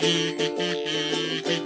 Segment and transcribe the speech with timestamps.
[0.00, 1.59] ひひひひ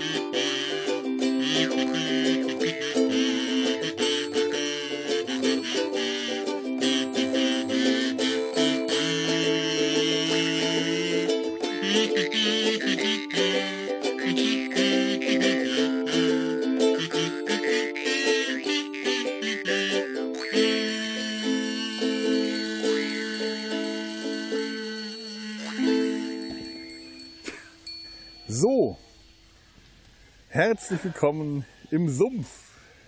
[30.54, 32.46] herzlich willkommen im Sumpf.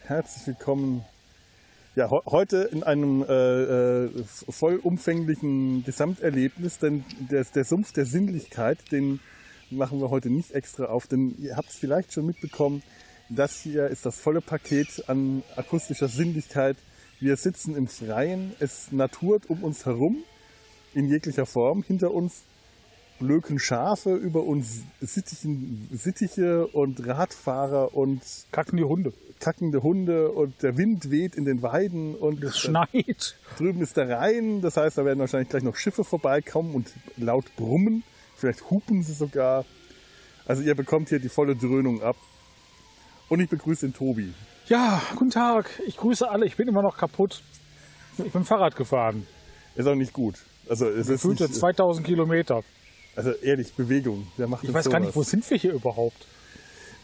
[0.03, 1.05] Herzlich willkommen
[1.95, 9.21] ja, heute in einem äh, äh, vollumfänglichen Gesamterlebnis, denn der, der Sumpf der Sinnlichkeit, den
[9.71, 12.83] machen wir heute nicht extra auf, denn ihr habt es vielleicht schon mitbekommen,
[13.29, 16.77] das hier ist das volle Paket an akustischer Sinnlichkeit.
[17.21, 20.25] Wir sitzen im Freien, es naturt um uns herum
[20.95, 21.85] in jeglicher Form.
[21.85, 22.43] Hinter uns
[23.19, 28.21] blöken Schafe, über uns Sittichen, Sittiche und Radfahrer und
[28.53, 29.13] Kacken die Hunde.
[29.39, 33.37] kackende Hunde und der Wind weht in den Weiden und Es schneit.
[33.59, 34.61] drüben ist der Rhein.
[34.63, 38.03] Das heißt, da werden wahrscheinlich gleich noch Schiffe vorbeikommen und laut brummen.
[38.37, 39.65] Vielleicht hupen sie sogar.
[40.47, 42.17] Also ihr bekommt hier die volle Dröhnung ab.
[43.29, 44.33] Und ich begrüße den Tobi.
[44.69, 45.69] Ja, guten Tag.
[45.87, 46.47] Ich grüße alle.
[46.47, 47.43] Ich bin immer noch kaputt.
[48.19, 49.27] Ich bin Fahrrad gefahren.
[49.75, 50.37] Ist auch nicht gut.
[50.69, 52.63] Also es ist Gefühlte nicht, 2000 Kilometer.
[53.17, 54.27] Also ehrlich, Bewegung.
[54.37, 55.31] Wer macht Ich weiß gar nicht, wo sowas?
[55.31, 56.27] sind wir hier überhaupt?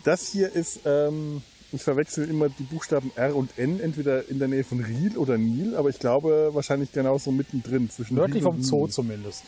[0.04, 4.48] Das hier ist, ähm, ich verwechsel immer die Buchstaben R und N, entweder in der
[4.48, 7.88] Nähe von Riel oder Nil, aber ich glaube wahrscheinlich genauso mittendrin.
[7.90, 9.44] Zwischen Nördlich Riel vom Zoo zumindest.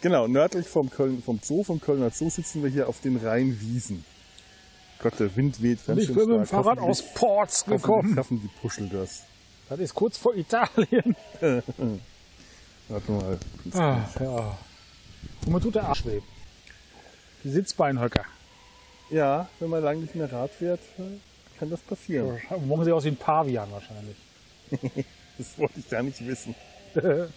[0.00, 4.04] Genau, nördlich vom, Köln, vom Zoo, vom Kölner Zoo sitzen wir hier auf den Rheinwiesen.
[5.02, 6.46] Gott, der Wind weht ganz Ich bin mit dem.
[6.46, 8.14] Fahrrad aus Ports gekommen.
[8.14, 9.22] schaffen die Puschel das.
[9.68, 11.16] Das ist kurz vor Italien.
[12.88, 13.38] Warte mal.
[13.72, 14.58] Ah, ja.
[15.46, 16.20] Und man tut der Arsch weh.
[17.42, 18.24] Die Sitzbeinhöcker.
[19.10, 20.80] Ja, wenn man lange nicht mehr Rad fährt,
[21.58, 22.40] kann das passieren.
[22.66, 24.16] Morgen sie aus wie ein Pavian wahrscheinlich.
[25.36, 26.54] Das wollte ich gar nicht wissen.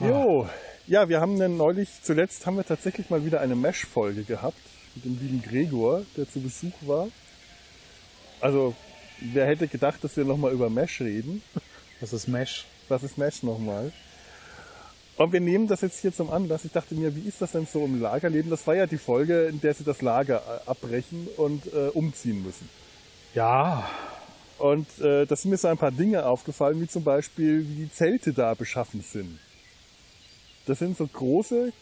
[0.00, 0.48] Jo,
[0.86, 4.58] ja, wir haben dann neulich, zuletzt haben wir tatsächlich mal wieder eine Mesh-Folge gehabt
[4.94, 7.08] mit dem lieben Gregor, der zu Besuch war.
[8.40, 8.74] Also,
[9.20, 11.42] wer hätte gedacht, dass wir nochmal über Mesh reden?
[12.00, 12.66] Das ist Mesh.
[12.88, 13.92] Was ist Mesh nochmal?
[15.16, 16.64] Und wir nehmen das jetzt hier zum Anlass.
[16.64, 18.50] Ich dachte mir, wie ist das denn so im Lagerleben?
[18.50, 22.42] Das war ja die Folge, in der sie das Lager äh, abbrechen und äh, umziehen
[22.42, 22.68] müssen.
[23.34, 23.88] Ja,
[24.62, 27.92] Und äh, da sind mir so ein paar Dinge aufgefallen, wie zum Beispiel, wie die
[27.92, 29.40] Zelte da beschaffen sind.
[30.66, 31.72] Das sind so große,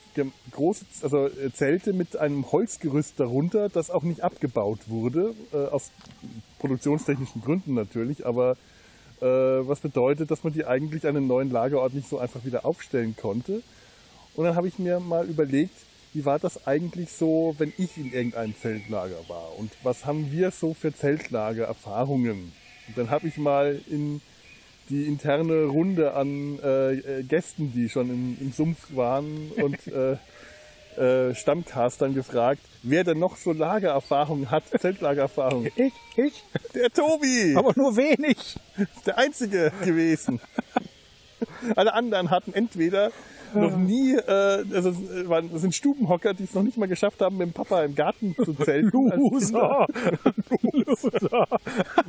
[0.51, 5.91] große also äh, Zelte mit einem Holzgerüst darunter, das auch nicht abgebaut wurde, äh, aus
[6.59, 8.57] produktionstechnischen Gründen natürlich, aber
[9.21, 12.65] äh, was bedeutet, dass man die eigentlich an einem neuen Lagerort nicht so einfach wieder
[12.65, 13.63] aufstellen konnte.
[14.35, 15.75] Und dann habe ich mir mal überlegt,
[16.13, 19.59] wie war das eigentlich so, wenn ich in irgendeinem Zeltlager war?
[19.59, 22.53] Und was haben wir so für Zeltlagererfahrungen?
[22.89, 24.21] Und dann habe ich mal in
[24.89, 30.17] die interne Runde an äh, äh, Gästen, die schon im, im Sumpf waren und äh,
[31.01, 35.67] äh, Stammcastern gefragt, wer denn noch so Lagererfahrung hat, Zeltlagererfahrung.
[35.75, 36.45] ich, ich,
[36.75, 37.55] Der Tobi!
[37.57, 38.57] aber nur wenig.
[39.07, 40.41] der Einzige gewesen.
[41.77, 43.13] Alle anderen hatten entweder
[43.55, 47.37] noch nie, äh, also äh, das sind Stubenhocker, die es noch nicht mal geschafft haben,
[47.37, 48.91] mit dem Papa im Garten zu zelten.
[49.11, 49.17] Kinder.
[49.17, 49.87] Loser.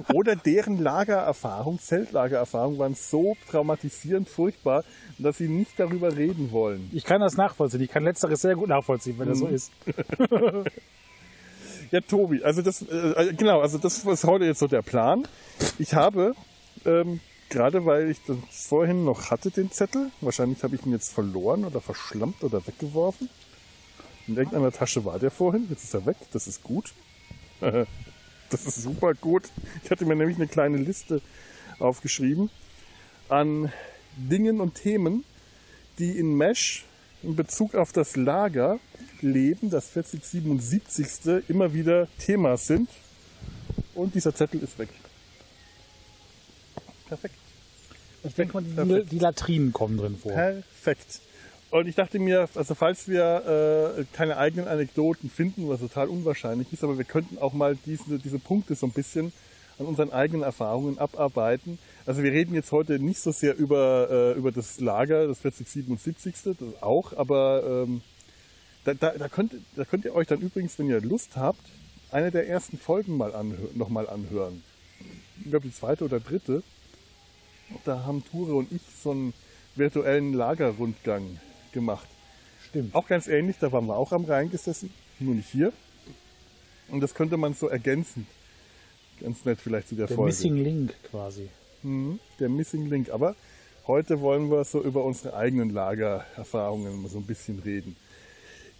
[0.13, 4.83] Oder deren Lagererfahrung, Zeltlagererfahrung waren so traumatisierend furchtbar,
[5.17, 6.89] dass sie nicht darüber reden wollen.
[6.93, 7.81] Ich kann das nachvollziehen.
[7.81, 9.71] Ich kann letzteres sehr gut nachvollziehen, wenn das so ist.
[11.91, 15.27] Ja, Tobi, also das, äh, genau, also das ist heute jetzt so der Plan.
[15.77, 16.35] Ich habe,
[16.85, 17.19] ähm,
[17.51, 21.65] gerade weil ich das vorhin noch hatte, den Zettel, wahrscheinlich habe ich ihn jetzt verloren
[21.65, 23.29] oder verschlampt oder weggeworfen.
[24.27, 26.93] In irgendeiner Tasche war der vorhin, jetzt ist er weg, das ist gut.
[28.49, 29.43] Das ist super gut.
[29.81, 31.21] Ich hatte mir nämlich eine kleine Liste
[31.79, 32.49] aufgeschrieben
[33.29, 33.71] an
[34.17, 35.23] Dingen und Themen,
[35.97, 36.83] die in Mesh
[37.23, 38.77] in Bezug auf das Lager
[39.21, 41.47] Leben, das 4077.
[41.47, 42.89] immer wieder Thema sind.
[43.95, 44.89] Und dieser Zettel ist weg.
[47.11, 47.35] Perfekt.
[48.23, 50.31] Ich denke mal, die, die Latrinen kommen drin vor.
[50.31, 51.19] Perfekt.
[51.69, 56.71] Und ich dachte mir, also falls wir äh, keine eigenen Anekdoten finden, was total unwahrscheinlich
[56.71, 59.33] ist, aber wir könnten auch mal diese, diese Punkte so ein bisschen
[59.77, 61.79] an unseren eigenen Erfahrungen abarbeiten.
[62.05, 66.35] Also wir reden jetzt heute nicht so sehr über, äh, über das Lager, das 4077.
[66.45, 68.01] Das auch, aber ähm,
[68.85, 71.65] da, da, da, könnt, da könnt ihr euch dann übrigens, wenn ihr Lust habt,
[72.09, 74.63] eine der ersten Folgen mal anhö nochmal anhören.
[75.43, 76.63] Ich glaube die zweite oder dritte.
[77.85, 79.33] Da haben Ture und ich so einen
[79.75, 81.39] virtuellen Lagerrundgang
[81.71, 82.07] gemacht.
[82.69, 82.93] stimmt.
[82.95, 85.71] Auch ganz ähnlich, da waren wir auch am Rhein gesessen, nur nicht hier.
[86.89, 88.27] Und das könnte man so ergänzen.
[89.21, 90.31] Ganz nett vielleicht zu der, Der Folge.
[90.33, 91.47] Missing Link quasi.
[91.83, 93.09] Mhm, der Missing Link.
[93.11, 93.35] Aber
[93.87, 97.95] heute wollen wir so über unsere eigenen Lagererfahrungen so ein bisschen reden.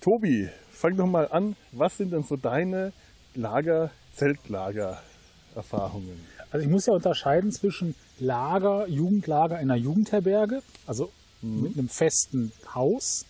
[0.01, 1.55] Tobi, fang doch mal an.
[1.71, 2.91] Was sind denn so deine
[3.35, 6.19] Lager, Zeltlager-Erfahrungen?
[6.51, 11.12] Also ich muss ja unterscheiden zwischen Lager, Jugendlager in einer Jugendherberge, also
[11.42, 13.25] mit einem festen Haus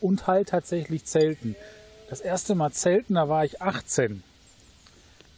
[0.00, 1.56] und halt tatsächlich Zelten.
[2.10, 4.22] Das erste Mal Zelten, da war ich 18.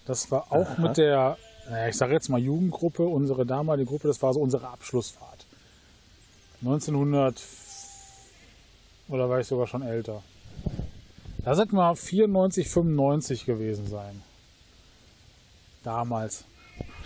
[0.07, 0.83] Das war auch Aha.
[0.83, 1.37] mit der,
[1.71, 5.47] naja, ich sage jetzt mal Jugendgruppe, unsere damalige Gruppe, das war so unsere Abschlussfahrt.
[6.63, 7.41] 1900
[9.09, 10.23] oder war ich sogar schon älter.
[11.45, 14.23] Da sind wir 94, 95 gewesen sein.
[15.85, 16.45] Damals.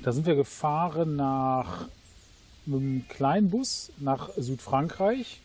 [0.02, 1.88] Da sind wir gefahren nach
[2.64, 5.40] mit einem kleinen Bus nach Südfrankreich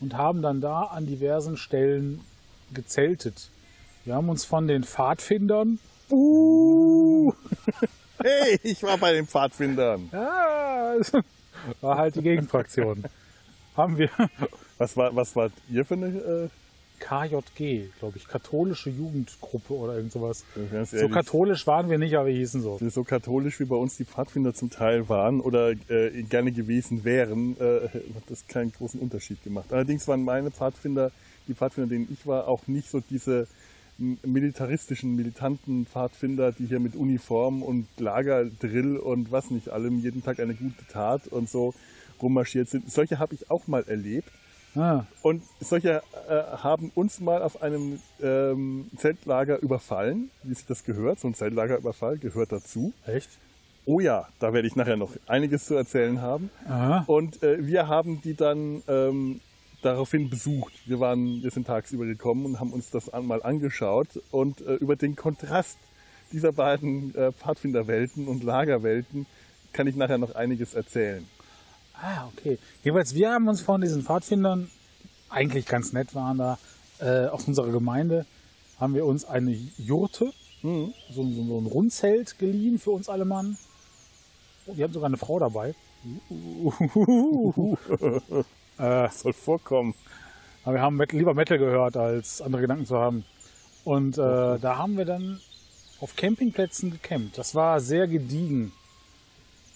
[0.00, 2.20] und haben dann da an diversen Stellen
[2.72, 3.50] gezeltet.
[4.04, 5.78] Wir haben uns von den Pfadfindern
[6.10, 7.32] uh,
[8.22, 10.08] Hey, ich war bei den Pfadfindern.
[10.12, 11.12] ja, es
[11.80, 13.04] war halt die Gegenfraktion.
[13.76, 14.08] haben wir
[14.78, 16.06] Was war, was war ihr für eine?
[16.06, 16.48] Äh,
[17.00, 20.44] KJG, glaube ich, katholische Jugendgruppe oder irgend sowas.
[20.72, 22.78] ganz So katholisch waren wir nicht, aber wir hießen so.
[22.80, 27.56] so katholisch wie bei uns die Pfadfinder zum Teil waren oder äh, gerne gewesen wären,
[27.58, 29.72] äh, hat das keinen großen Unterschied gemacht.
[29.72, 31.10] Allerdings waren meine Pfadfinder,
[31.48, 33.46] die Pfadfinder, denen ich war, auch nicht so diese
[33.98, 40.40] militaristischen, militanten Pfadfinder, die hier mit Uniform und Lagerdrill und was nicht allem jeden Tag
[40.40, 41.74] eine gute Tat und so
[42.20, 42.90] rummarschiert sind.
[42.90, 44.30] Solche habe ich auch mal erlebt.
[44.76, 50.84] Ah, Und solche äh, haben uns mal auf einem ähm, Zeltlager überfallen, wie sich das
[50.84, 51.20] gehört.
[51.20, 52.92] So ein Zeltlagerüberfall gehört dazu.
[53.06, 53.30] echt?
[53.86, 56.50] Oh ja, da werde ich nachher noch einiges zu erzählen haben.
[56.66, 57.04] Aha.
[57.06, 59.40] Und äh, wir haben die dann ähm,
[59.82, 60.72] daraufhin besucht.
[60.86, 64.74] Wir waren, wir sind tagsüber gekommen und haben uns das an, mal angeschaut und äh,
[64.76, 65.78] über den Kontrast
[66.32, 69.26] dieser beiden äh, Pfadfinderwelten und Lagerwelten
[69.74, 71.26] kann ich nachher noch einiges erzählen.
[72.00, 72.58] Ah, okay.
[72.82, 74.70] Jeweils, wir haben uns von diesen Pfadfindern,
[75.30, 76.58] eigentlich ganz nett waren da,
[77.00, 78.26] äh, aus unserer Gemeinde,
[78.78, 80.32] haben wir uns eine Jurte,
[80.62, 83.56] so, so, so ein Rundzelt geliehen für uns alle Mann.
[84.66, 85.74] Oh, wir haben sogar eine Frau dabei.
[88.78, 89.94] äh, Soll vorkommen.
[90.64, 93.24] aber wir haben Metal, lieber Metal gehört, als andere Gedanken zu haben.
[93.84, 95.40] Und äh, da haben wir dann
[96.00, 97.36] auf Campingplätzen gecampt.
[97.36, 98.72] Das war sehr gediegen.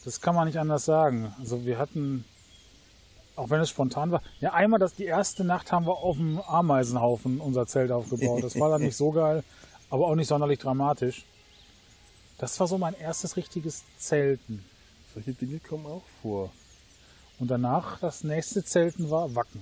[0.09, 1.35] Das kann man nicht anders sagen.
[1.39, 2.25] Also wir hatten,
[3.37, 6.41] auch wenn es spontan war, ja einmal das, die erste Nacht haben wir auf dem
[6.41, 8.43] Ameisenhaufen unser Zelt aufgebaut.
[8.43, 9.45] Das war dann nicht so geil,
[9.91, 11.27] aber auch nicht sonderlich dramatisch.
[12.39, 14.65] Das war so mein erstes richtiges Zelten.
[15.13, 16.51] Solche Dinge kommen auch vor.
[17.39, 19.61] Und danach das nächste Zelten war Wacken.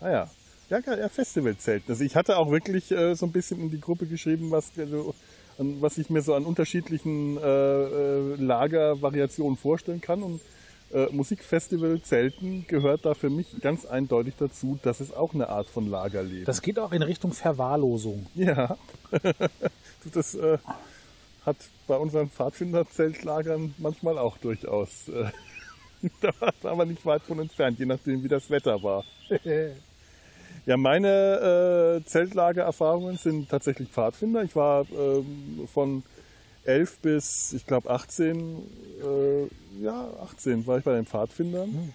[0.00, 0.30] Ah ja.
[0.70, 1.92] Ja, ja, ja, Festivalzelten.
[1.92, 5.14] Also ich hatte auch wirklich äh, so ein bisschen in die Gruppe geschrieben, was, also,
[5.58, 10.22] was ich mir so an unterschiedlichen äh, äh, Lagervariationen vorstellen kann.
[10.22, 10.40] Und
[10.92, 15.88] äh, Musikfestivalzelten gehört da für mich ganz eindeutig dazu, dass es auch eine Art von
[15.88, 16.44] Lagerleben.
[16.44, 18.26] Das geht auch in Richtung Verwahrlosung.
[18.34, 18.76] ja.
[20.14, 20.58] das äh,
[21.44, 21.56] hat
[21.86, 25.08] bei unseren Pfadfinderzeltlagern manchmal auch durchaus.
[25.08, 25.30] Äh,
[26.20, 26.30] da
[26.62, 29.04] war man nicht weit von entfernt, je nachdem wie das Wetter war.
[30.66, 34.42] Ja, meine äh, Zeltlagererfahrungen sind tatsächlich Pfadfinder.
[34.42, 36.02] Ich war ähm, von
[36.64, 41.92] 11 bis, ich glaube, 18, äh, ja, 18 war ich bei den Pfadfindern.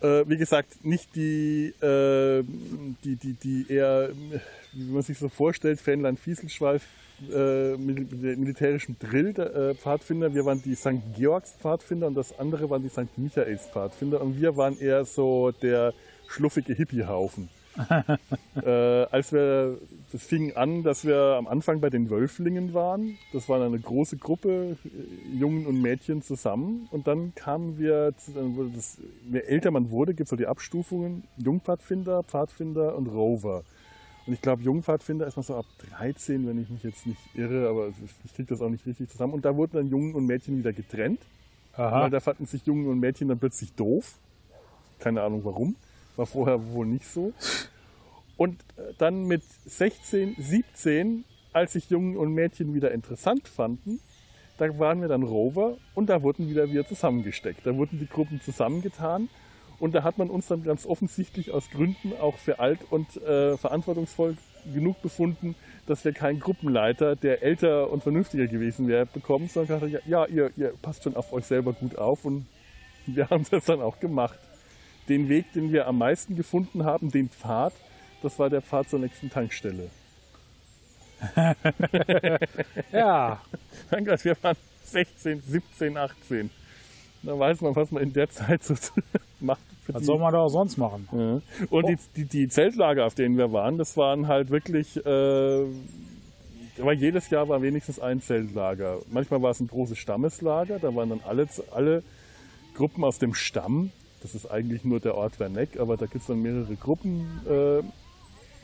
[0.00, 2.44] Äh, wie gesagt, nicht die, äh,
[3.04, 4.10] die, die, die eher,
[4.72, 6.84] wie man sich so vorstellt, Fähnlein-Fieselschweif
[7.32, 10.34] äh, mil militärischen Drill der äh, Pfadfinder.
[10.34, 11.00] Wir waren die St.
[11.16, 13.16] Georgs Pfadfinder und das andere waren die St.
[13.16, 14.20] Michaels Pfadfinder.
[14.20, 15.94] Und wir waren eher so der
[16.28, 17.48] schluffige Hippiehaufen.
[18.64, 18.70] äh,
[19.10, 19.78] als wir,
[20.12, 23.18] das fing an, dass wir am Anfang bei den Wölflingen waren.
[23.32, 26.88] Das war eine große Gruppe, äh, Jungen und Mädchen zusammen.
[26.92, 28.98] Und dann kamen wir, dann wurde das,
[29.30, 33.64] je älter man wurde, gibt es so die Abstufungen, Jungpfadfinder, Pfadfinder und Rover.
[34.26, 35.66] Und ich glaube, Jungpfadfinder ist man so ab
[35.98, 37.88] 13, wenn ich mich jetzt nicht irre, aber
[38.24, 39.34] ich kriege das auch nicht richtig zusammen.
[39.34, 41.20] Und da wurden dann Jungen und Mädchen wieder getrennt.
[41.76, 44.18] Weil da fanden sich Jungen und Mädchen dann plötzlich doof.
[45.00, 45.74] Keine Ahnung warum.
[46.16, 47.32] War vorher wohl nicht so.
[48.36, 54.00] Und äh, dann mit 16, 17, als sich Jungen und Mädchen wieder interessant fanden,
[54.58, 57.66] da waren wir dann Rover und da wurden wieder wir zusammengesteckt.
[57.66, 59.28] Da wurden die Gruppen zusammengetan
[59.78, 63.56] und da hat man uns dann ganz offensichtlich aus Gründen auch für alt und äh,
[63.56, 64.36] verantwortungsvoll
[64.72, 65.56] genug befunden,
[65.86, 70.50] dass wir keinen Gruppenleiter, der älter und vernünftiger gewesen wäre, bekommen, sondern gesagt, ja, ihr,
[70.56, 72.46] ihr passt schon auf euch selber gut auf und
[73.06, 74.38] wir haben das dann auch gemacht.
[75.08, 77.72] Den Weg, den wir am meisten gefunden haben, den Pfad,
[78.22, 79.90] das war der Pfad zur nächsten Tankstelle.
[82.92, 83.40] Ja,
[83.90, 86.50] Mein Gott, wir waren 16, 17, 18.
[87.22, 88.74] Da weiß man, was man in der Zeit so
[89.40, 89.60] macht.
[89.86, 91.08] Was die- soll man da auch sonst machen?
[91.12, 91.66] Ja.
[91.70, 95.64] Und die, die, die Zeltlager, auf denen wir waren, das waren halt wirklich, äh,
[96.80, 98.98] aber jedes Jahr war wenigstens ein Zeltlager.
[99.10, 102.02] Manchmal war es ein großes Stammeslager, da waren dann alle, alle
[102.74, 103.90] Gruppen aus dem Stamm.
[104.24, 107.82] Das ist eigentlich nur der Ort Werneck, aber da gibt es dann mehrere Gruppen äh,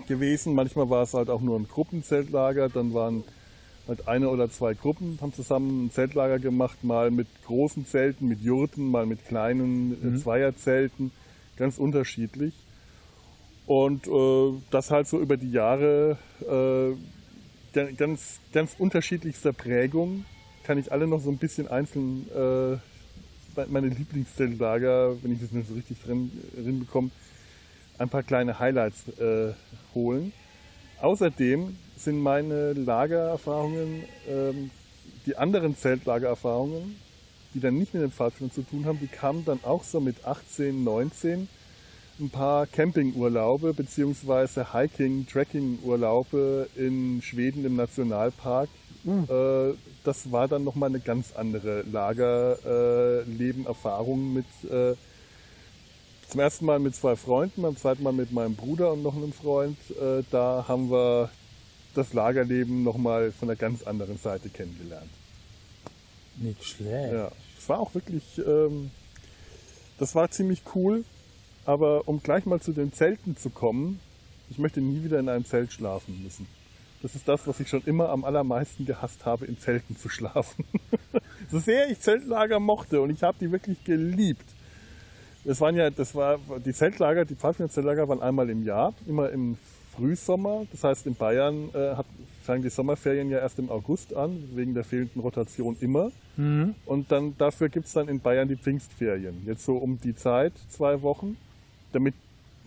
[0.09, 0.55] gewesen.
[0.55, 3.25] Manchmal war es halt auch nur ein Gruppenzeltlager, dann waren
[3.87, 8.41] halt eine oder zwei Gruppen, haben zusammen ein Zeltlager gemacht, mal mit großen Zelten, mit
[8.41, 11.13] Jurten, mal mit kleinen äh, Zweierzelten,
[11.59, 12.55] ganz unterschiedlich.
[13.67, 16.97] Und äh, das halt so über die Jahre äh,
[17.75, 20.25] ga- ganz, ganz unterschiedlichster Prägung.
[20.65, 22.79] Kann ich alle noch so ein bisschen einzeln äh,
[23.69, 26.31] meine Lieblingszeltlager, wenn ich das nicht so richtig drin,
[26.81, 27.11] bekomme,
[27.99, 29.53] ein paar kleine Highlights äh,
[29.95, 30.33] holen.
[31.01, 34.71] Außerdem sind meine Lagererfahrungen, ähm,
[35.27, 36.97] die anderen Zeltlagererfahrungen,
[37.55, 40.25] die dann nicht mit dem Pfadfinder zu tun haben, die kamen dann auch so mit
[40.25, 41.49] 18, 19
[42.21, 48.69] ein paar Campingurlaube beziehungsweise Hiking, Trekking-Urlaube in Schweden im Nationalpark.
[49.07, 54.95] Äh, das war dann nochmal eine ganz andere Lagerleben-Erfahrung mit äh,
[56.29, 59.33] zum ersten Mal mit zwei Freunden, beim zweiten Mal mit meinem Bruder und noch einem
[59.33, 59.79] Freund.
[59.91, 61.31] Äh, da haben wir
[61.95, 65.11] das Lagerleben nochmal von einer ganz anderen Seite kennengelernt.
[66.37, 67.13] Nicht schlecht.
[67.13, 68.93] Ja, es war auch wirklich, ähm,
[69.99, 71.05] das war ziemlich cool.
[71.67, 74.01] Aber um gleich mal zu den Zelten zu kommen,
[74.49, 76.47] ich möchte nie wieder in einem Zelt schlafen müssen.
[77.03, 80.65] Das ist das, was ich schon immer am allermeisten gehasst habe, in Zelten zu schlafen.
[81.51, 84.45] so sehr ich Zeltlager mochte und ich habe die wirklich geliebt.
[85.45, 89.57] Das waren ja, das war die Zeltlager, die Pfadfinder-Zeltlager waren einmal im Jahr, immer im
[89.97, 90.67] Frühsommer.
[90.71, 92.07] Das heißt, in Bayern äh, hat,
[92.43, 96.13] fangen die Sommerferien ja erst im August an, wegen der fehlenden Rotation immer.
[96.85, 99.43] Und dann dafür gibt es dann in Bayern die Pfingstferien.
[99.47, 101.37] Jetzt so um die Zeit, zwei Wochen,
[101.93, 102.15] damit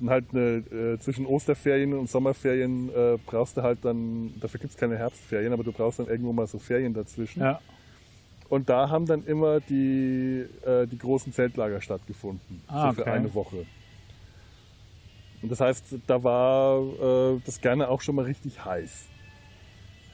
[0.05, 4.79] halt eine, äh, zwischen Osterferien und Sommerferien äh, brauchst du halt dann, dafür gibt es
[4.79, 7.41] keine Herbstferien, aber du brauchst dann irgendwo mal so Ferien dazwischen.
[7.41, 7.59] Ja.
[8.49, 12.61] Und da haben dann immer die, äh, die großen Zeltlager stattgefunden.
[12.67, 13.11] Ah, so für okay.
[13.11, 13.65] eine Woche.
[15.41, 16.81] Und das heißt, da war
[17.35, 19.07] äh, das gerne auch schon mal richtig heiß.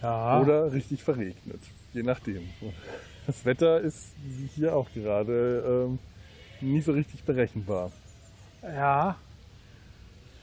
[0.01, 0.41] Ja.
[0.41, 1.59] Oder richtig verregnet.
[1.93, 2.47] Je nachdem.
[3.27, 4.15] Das Wetter ist
[4.55, 5.99] hier auch gerade ähm,
[6.61, 7.91] nie so richtig berechenbar.
[8.63, 9.17] ja.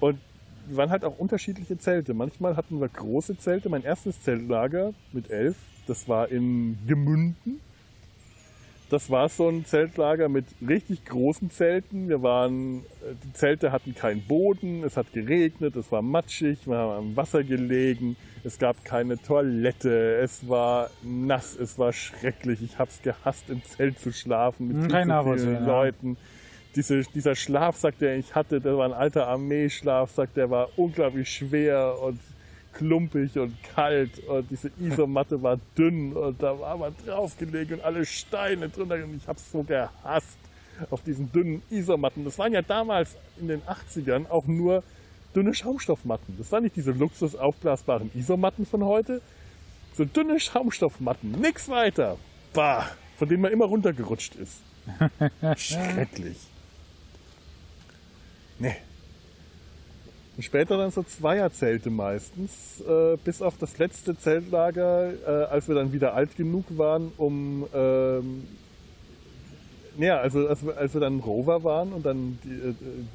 [0.00, 0.18] Und
[0.66, 2.14] wir waren halt auch unterschiedliche Zelte.
[2.14, 3.68] Manchmal hatten wir große Zelte.
[3.68, 7.60] Mein erstes Zeltlager mit elf, das war in Gemünden.
[8.88, 12.08] Das war so ein Zeltlager mit richtig großen Zelten.
[12.08, 16.76] Wir waren, äh, die Zelte hatten keinen Boden, es hat geregnet, es war matschig, wir
[16.76, 22.62] haben am Wasser gelegen, es gab keine Toilette, es war nass, es war schrecklich.
[22.62, 25.66] Ich hab's gehasst, im Zelt zu schlafen mit viel kann ich zu nachvollziehen, vielen ja.
[26.76, 31.97] Diese, dieser Schlafsack, den ich hatte, der war ein alter Armeeschlafsack, der war unglaublich schwer
[32.02, 32.21] und
[32.75, 38.04] klumpig und kalt und diese Isomatte war dünn und da war man draufgelegt und alle
[38.04, 40.38] Steine drunter und ich hab's so gehasst
[40.90, 42.25] auf diesen dünnen Isomatten.
[42.25, 44.83] Das waren ja damals in den 80ern auch nur
[45.35, 46.37] dünne Schaumstoffmatten.
[46.37, 49.23] Das waren nicht diese luxus aufblasbaren Isomatten von heute,
[49.95, 52.18] so dünne Schaumstoffmatten, nix weiter.
[52.52, 54.62] Bah, von denen man immer runtergerutscht ist.
[55.56, 56.37] Schrecklich.
[58.58, 58.76] Nee.
[60.38, 65.92] Später dann so Zweierzelte meistens, äh, bis auf das letzte Zeltlager, äh, als wir dann
[65.92, 68.44] wieder alt genug waren, um ähm,
[69.98, 72.75] ja, also als wir, als wir dann Rover waren und dann die, äh,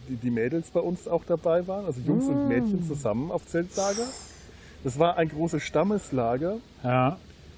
[0.10, 4.08] die, die Mädels bei uns auch dabei waren, also Jungs und Mädchen zusammen auf Zeltlager.
[4.84, 6.58] Das war ein großes Stammeslager.
[6.84, 7.18] Ja.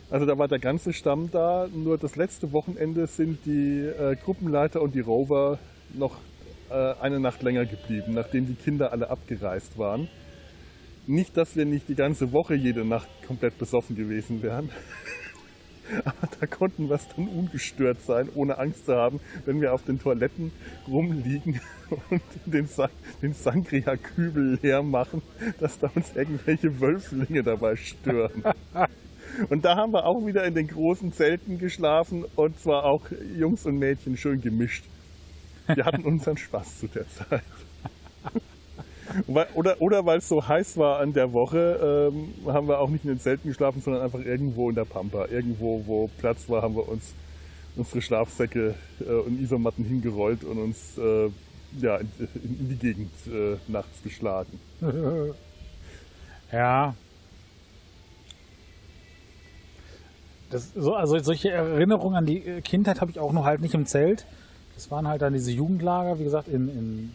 [0.10, 4.82] Also da war der ganze Stamm da, nur das letzte Wochenende sind die äh, Gruppenleiter
[4.82, 5.58] und die Rover
[5.94, 6.18] noch
[6.74, 10.08] äh, eine Nacht länger geblieben, nachdem die Kinder alle abgereist waren.
[11.06, 14.70] Nicht, dass wir nicht die ganze Woche jede Nacht komplett besoffen gewesen wären.
[16.06, 19.84] Aber da konnten wir es dann ungestört sein, ohne Angst zu haben, wenn wir auf
[19.84, 20.52] den Toiletten
[20.88, 21.60] rumliegen
[22.10, 22.90] und den, Sa
[23.22, 25.22] den Sangria-Kübel leer machen,
[25.60, 28.44] dass da uns irgendwelche Wölflinge dabei stören.
[29.50, 33.02] Und da haben wir auch wieder in den großen Zelten geschlafen und zwar auch
[33.36, 34.84] Jungs und Mädchen schön gemischt.
[35.76, 37.44] Wir hatten unseren Spaß zu der Zeit.
[39.28, 43.04] Oder, oder weil es so heiß war an der Woche, ähm, haben wir auch nicht
[43.04, 45.28] in den Zelten geschlafen, sondern einfach irgendwo in der Pampa.
[45.28, 47.14] Irgendwo, wo Platz war, haben wir uns
[47.76, 51.30] unsere Schlafsäcke äh, und Isomatten hingerollt und uns äh,
[51.80, 52.10] ja, in,
[52.44, 54.60] in die Gegend äh, nachts geschlagen.
[56.52, 56.94] Ja.
[60.52, 63.88] Das, so, also solche Erinnerungen an die Kindheit habe ich auch noch halt nicht im
[63.88, 64.28] Zelt.
[64.76, 67.12] Das waren halt dann diese Jugendlager, wie gesagt, in, in,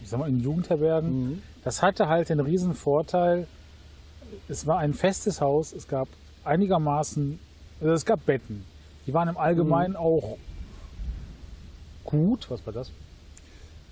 [0.00, 1.42] ich sag mal, in Jugendherbergen.
[1.64, 3.46] Das hatte halt den riesen Vorteil,
[4.48, 6.08] es war ein festes Haus, es gab
[6.44, 7.38] einigermaßen,
[7.80, 8.64] also es gab Betten.
[9.06, 10.36] Die waren im Allgemeinen auch
[12.04, 12.50] gut.
[12.50, 12.90] Was war das?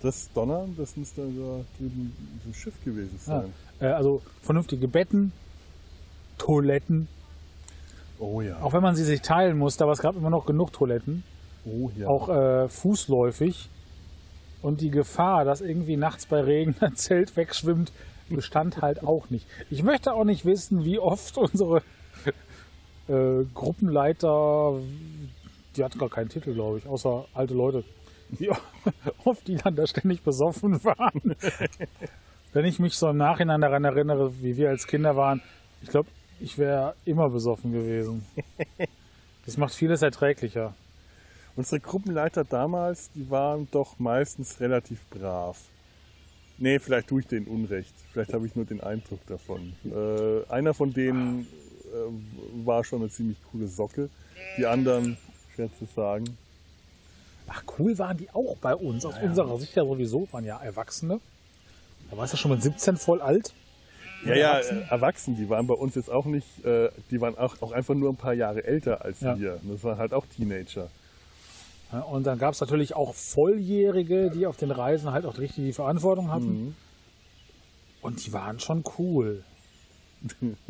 [0.02, 2.12] Das Donner, das müsste da drüben
[2.46, 3.40] ein Schiff gewesen Ja.
[3.42, 3.52] sein.
[3.80, 5.32] Äh, also vernünftige Betten,
[6.38, 7.08] Toiletten,
[8.18, 8.60] Oh ja.
[8.62, 11.22] auch wenn man sie sich teilen musste, aber es gab immer noch genug Toiletten.
[11.66, 12.08] Oh ja.
[12.08, 13.68] auch äh, fußläufig.
[14.62, 17.92] Und die Gefahr, dass irgendwie nachts bei Regen ein Zelt wegschwimmt,
[18.28, 19.46] bestand halt auch nicht.
[19.70, 21.82] Ich möchte auch nicht wissen, wie oft unsere
[23.08, 24.80] äh, Gruppenleiter,
[25.76, 27.84] die hat gar keinen Titel, glaube ich, außer alte Leute,
[28.30, 28.50] wie
[29.24, 31.36] oft die dann da ständig besoffen waren.
[32.52, 35.42] Wenn ich mich so im Nachhinein daran erinnere, wie wir als Kinder waren,
[35.82, 36.08] ich glaube,
[36.40, 38.26] ich wäre immer besoffen gewesen.
[39.44, 40.74] Das macht vieles erträglicher.
[41.56, 45.58] Unsere Gruppenleiter damals, die waren doch meistens relativ brav.
[46.58, 47.94] Nee, vielleicht tue ich denen Unrecht.
[48.12, 49.74] Vielleicht habe ich nur den Eindruck davon.
[49.84, 51.46] Äh, einer von denen
[51.84, 54.08] äh, war schon eine ziemlich coole Socke.
[54.58, 55.16] Die anderen,
[55.54, 56.24] schwer zu sagen.
[57.48, 59.04] Ach, cool waren die auch bei uns.
[59.04, 61.20] Aus unserer Sicht ja sowieso, waren ja Erwachsene.
[62.10, 63.52] Da warst du schon mit 17 voll alt.
[64.24, 67.60] Ja, ja, äh, erwachsen, die waren bei uns jetzt auch nicht, äh, die waren auch,
[67.60, 69.38] auch einfach nur ein paar Jahre älter als Ja.
[69.38, 69.60] wir.
[69.62, 70.88] Das waren halt auch Teenager.
[72.10, 75.72] Und dann gab es natürlich auch Volljährige, die auf den Reisen halt auch richtig die
[75.72, 76.74] Verantwortung hatten.
[78.02, 79.44] Und die waren schon cool.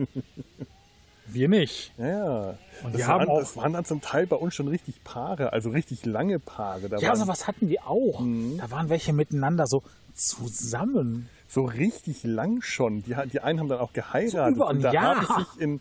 [1.28, 1.92] Wir nicht.
[1.98, 2.50] Ja.
[2.84, 5.02] Und das, die haben waren, auch- das waren dann zum Teil bei uns schon richtig
[5.02, 6.88] Paare, also richtig lange Paare.
[6.88, 8.20] Da Ja, waren also was hatten wir auch?
[8.58, 9.82] Da waren welche miteinander so
[10.14, 11.28] zusammen.
[11.48, 13.02] so richtig lang schon.
[13.02, 14.56] Die, die einen haben dann auch geheiratet.
[14.56, 15.28] So und da Jahr.
[15.28, 15.80] habe ich in,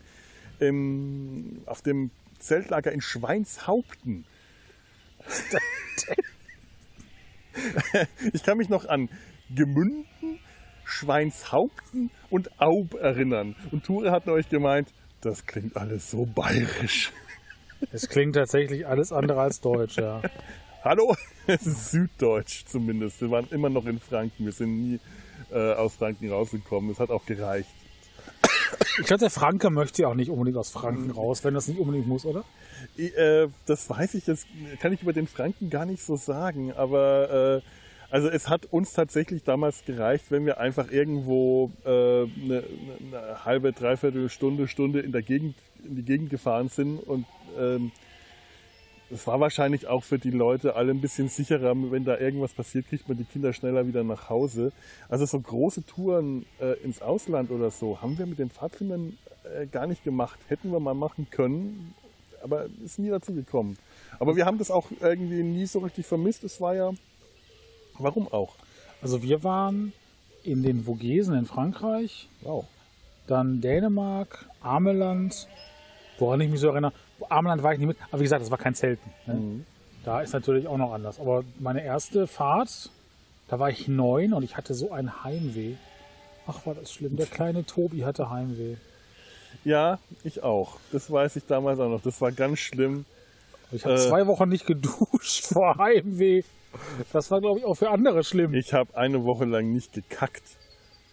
[0.58, 4.24] im, auf dem Zeltlager in Schweinshaupten.
[8.32, 9.08] Ich kann mich noch an
[9.54, 10.38] Gemünden,
[10.84, 13.56] Schweinshaupten und Aub erinnern.
[13.70, 17.12] Und Ture hat euch gemeint, das klingt alles so bayerisch.
[17.92, 20.22] Es klingt tatsächlich alles andere als deutsch, ja.
[20.82, 23.20] Hallo, es ist Süddeutsch zumindest.
[23.20, 24.44] Wir waren immer noch in Franken.
[24.44, 25.00] Wir sind nie
[25.50, 26.90] äh, aus Franken rausgekommen.
[26.90, 27.68] Es hat auch gereicht.
[28.98, 31.78] Ich glaube, der Franke möchte ja auch nicht unbedingt aus Franken raus, wenn das nicht
[31.78, 32.44] unbedingt muss, oder?
[32.96, 34.46] Äh, das weiß ich jetzt,
[34.80, 37.68] kann ich über den Franken gar nicht so sagen, aber äh,
[38.10, 42.28] also es hat uns tatsächlich damals gereicht, wenn wir einfach irgendwo äh, eine,
[43.00, 47.26] eine halbe, dreiviertel Stunde, Stunde in der Gegend, in die Gegend gefahren sind und
[47.58, 47.90] ähm,
[49.10, 52.88] es war wahrscheinlich auch für die Leute alle ein bisschen sicherer, wenn da irgendwas passiert,
[52.88, 54.72] kriegt man die Kinder schneller wieder nach Hause.
[55.08, 59.16] Also so große Touren äh, ins Ausland oder so haben wir mit den Pfadfindern
[59.54, 60.38] äh, gar nicht gemacht.
[60.48, 61.94] Hätten wir mal machen können,
[62.42, 63.78] aber ist nie dazu gekommen.
[64.18, 66.42] Aber wir haben das auch irgendwie nie so richtig vermisst.
[66.42, 66.90] Es war ja,
[67.98, 68.56] warum auch?
[69.02, 69.92] Also wir waren
[70.42, 72.66] in den Vogesen in Frankreich, Wow.
[73.26, 75.46] dann Dänemark, Ameland,
[76.18, 76.92] woran ich mich so erinnere.
[77.28, 79.10] Ameland war ich nicht mit, aber wie gesagt, das war kein Zelten.
[79.26, 79.64] Ne?
[80.04, 81.18] Da ist natürlich auch noch anders.
[81.18, 82.90] Aber meine erste Fahrt,
[83.48, 85.74] da war ich neun und ich hatte so ein Heimweh.
[86.46, 87.16] Ach, war das schlimm.
[87.16, 88.76] Der kleine Tobi hatte Heimweh.
[89.64, 90.78] Ja, ich auch.
[90.92, 92.02] Das weiß ich damals auch noch.
[92.02, 93.04] Das war ganz schlimm.
[93.72, 93.98] Ich habe Äh.
[93.98, 96.42] zwei Wochen nicht geduscht vor Heimweh.
[97.12, 98.54] Das war, glaube ich, auch für andere schlimm.
[98.54, 100.42] Ich habe eine Woche lang nicht gekackt.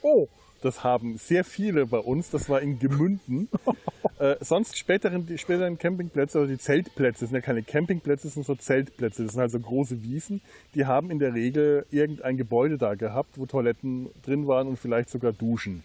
[0.01, 0.27] Oh,
[0.63, 2.29] Das haben sehr viele bei uns.
[2.29, 3.49] Das war in Gemünden.
[4.19, 8.35] äh, sonst späteren, die späteren Campingplätze, also die Zeltplätze, das sind ja keine Campingplätze, das
[8.35, 9.23] sind so Zeltplätze.
[9.25, 10.39] Das sind also große Wiesen.
[10.73, 15.09] Die haben in der Regel irgendein Gebäude da gehabt, wo Toiletten drin waren und vielleicht
[15.09, 15.83] sogar Duschen.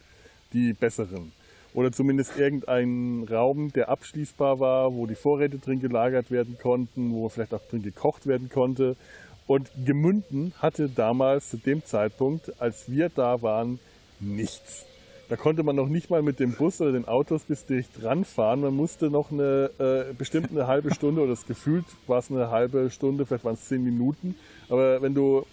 [0.53, 1.33] Die besseren.
[1.75, 7.29] Oder zumindest irgendein Raum, der abschließbar war, wo die Vorräte drin gelagert werden konnten, wo
[7.29, 8.97] vielleicht auch drin gekocht werden konnte.
[9.49, 13.81] Und Gemünden hatte damals zu dem Zeitpunkt, als wir da waren,
[14.21, 14.87] nichts.
[15.29, 18.63] Da konnte man noch nicht mal mit dem Bus oder den Autos bis dicht ranfahren.
[18.63, 22.51] Man musste noch eine äh, bestimmt eine halbe Stunde oder das gefühlt war es eine
[22.51, 24.37] halbe Stunde, vielleicht waren es zehn Minuten.
[24.71, 25.45] Aber wenn du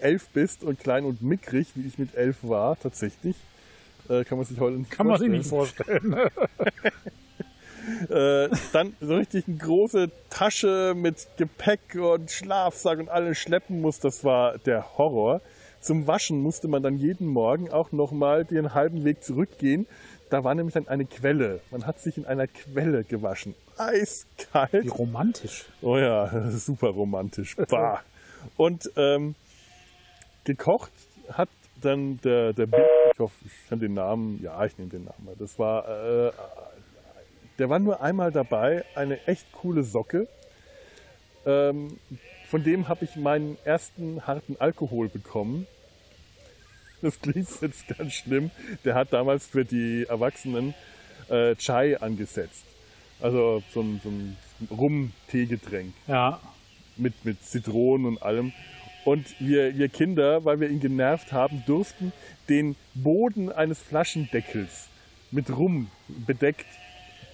[0.00, 3.36] elf bist und klein und mickrig, wie ich mit elf war, tatsächlich,
[4.08, 6.30] äh, kann man sich heute nicht kann man sich vorstellen nicht vorstellen.
[8.10, 14.00] äh, dann so richtig eine große Tasche mit Gepäck und Schlafsack und alles schleppen muss,
[14.00, 15.40] das war der Horror.
[15.82, 19.88] Zum Waschen musste man dann jeden Morgen auch nochmal den halben Weg zurückgehen.
[20.30, 21.60] Da war nämlich dann eine Quelle.
[21.72, 23.56] Man hat sich in einer Quelle gewaschen.
[23.76, 24.84] Eiskalt.
[24.84, 25.64] Wie romantisch.
[25.80, 27.56] Oh ja, super romantisch.
[27.68, 28.00] Bah.
[28.56, 29.34] Und ähm,
[30.44, 30.92] gekocht
[31.32, 31.48] hat
[31.80, 35.24] dann der, der Bill, ich hoffe, ich kann den Namen, ja, ich nehme den Namen.
[35.24, 35.34] mal.
[35.36, 36.32] Das war, äh,
[37.58, 40.28] der war nur einmal dabei, eine echt coole Socke.
[41.44, 41.98] Ähm,
[42.46, 45.66] von dem habe ich meinen ersten harten Alkohol bekommen.
[47.02, 48.50] Das klingt jetzt ganz schlimm.
[48.84, 50.74] Der hat damals für die Erwachsenen
[51.28, 52.64] äh, Chai angesetzt.
[53.20, 54.36] Also so ein, so ein
[54.70, 56.40] Rum-Teegetränk Ja.
[56.96, 58.52] mit, mit Zitronen und allem.
[59.04, 62.12] Und wir, wir Kinder, weil wir ihn genervt haben, durften
[62.48, 64.88] den Boden eines Flaschendeckels
[65.32, 66.66] mit Rum bedeckt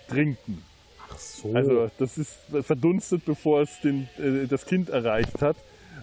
[0.08, 0.62] trinken.
[1.10, 1.52] Ach so.
[1.54, 5.56] Also das ist verdunstet, bevor es den, äh, das Kind erreicht hat.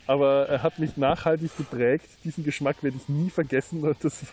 [0.08, 2.08] Aber er hat mich nachhaltig geprägt.
[2.23, 3.84] Diesen Geschmack werde ich nie vergessen.
[3.84, 4.23] Und das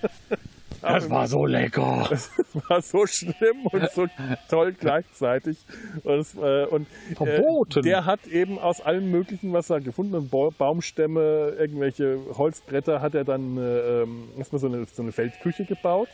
[0.00, 0.38] war,
[0.80, 2.06] das war so lecker.
[2.10, 2.30] das
[2.68, 4.06] war so schlimm und so
[4.48, 5.58] toll gleichzeitig.
[6.04, 6.86] Und, es, äh, und
[7.16, 7.80] Verboten.
[7.80, 13.00] Äh, der hat eben aus allem Möglichen, was er gefunden hat, Ba- Baumstämme, irgendwelche Holzbretter,
[13.00, 16.08] hat er dann äh, ähm, erstmal so eine, so eine Feldküche gebaut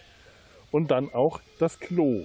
[0.73, 2.25] und dann auch das Klo.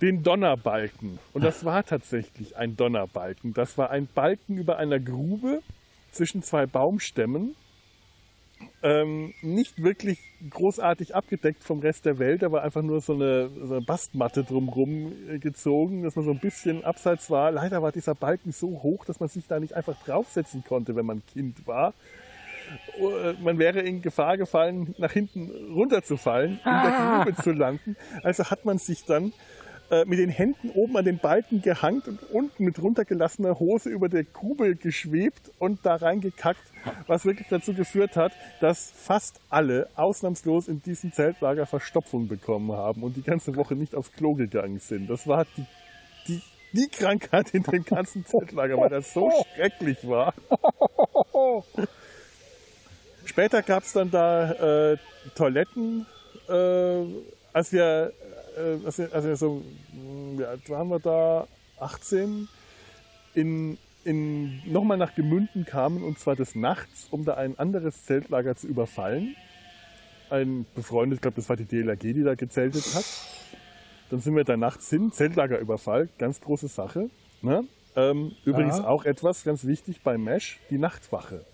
[0.00, 1.18] Den Donnerbalken.
[1.32, 3.52] Und das war tatsächlich ein Donnerbalken.
[3.54, 5.62] Das war ein Balken über einer Grube
[6.10, 7.54] zwischen zwei Baumstämmen
[8.82, 12.42] ähm, nicht wirklich großartig abgedeckt vom Rest der Welt.
[12.42, 16.30] Da war einfach nur so eine, so eine Bastmatte drumrum äh, gezogen, dass man so
[16.30, 17.50] ein bisschen abseits war.
[17.50, 21.06] Leider war dieser Balken so hoch, dass man sich da nicht einfach draufsetzen konnte, wenn
[21.06, 21.94] man Kind war.
[22.98, 27.96] Äh, Man wäre in Gefahr gefallen, nach hinten runterzufallen, in der Grube zu landen.
[28.22, 29.32] Also hat man sich dann
[29.90, 34.08] äh, mit den Händen oben an den Balken gehangt und unten mit runtergelassener Hose über
[34.08, 36.62] der Grube geschwebt und da reingekackt,
[37.06, 43.02] was wirklich dazu geführt hat, dass fast alle ausnahmslos in diesem Zeltlager Verstopfung bekommen haben
[43.02, 45.10] und die ganze Woche nicht aufs Klo gegangen sind.
[45.10, 45.66] Das war die,
[46.28, 50.34] die, die Krankheit in dem ganzen Zeltlager, weil das so schrecklich war.
[53.24, 54.96] Später gab es dann da äh,
[55.34, 56.06] Toiletten,
[56.48, 57.04] äh,
[57.52, 58.12] als wir,
[58.56, 61.46] äh, als wir, als wir so, mh, ja, waren wir da
[61.78, 62.48] 18,
[63.34, 68.56] in, in, nochmal nach Gemünden kamen und zwar des Nachts, um da ein anderes Zeltlager
[68.56, 69.36] zu überfallen.
[70.30, 73.04] Ein befreundet, ich glaube, das war die DLRG, die da gezeltet hat.
[74.10, 77.10] Dann sind wir da nachts hin, Zeltlagerüberfall, ganz große Sache.
[77.42, 77.64] Ne?
[77.96, 78.86] Ähm, übrigens Ja.
[78.86, 81.44] auch etwas ganz wichtig bei Mesh, die Nachtwache.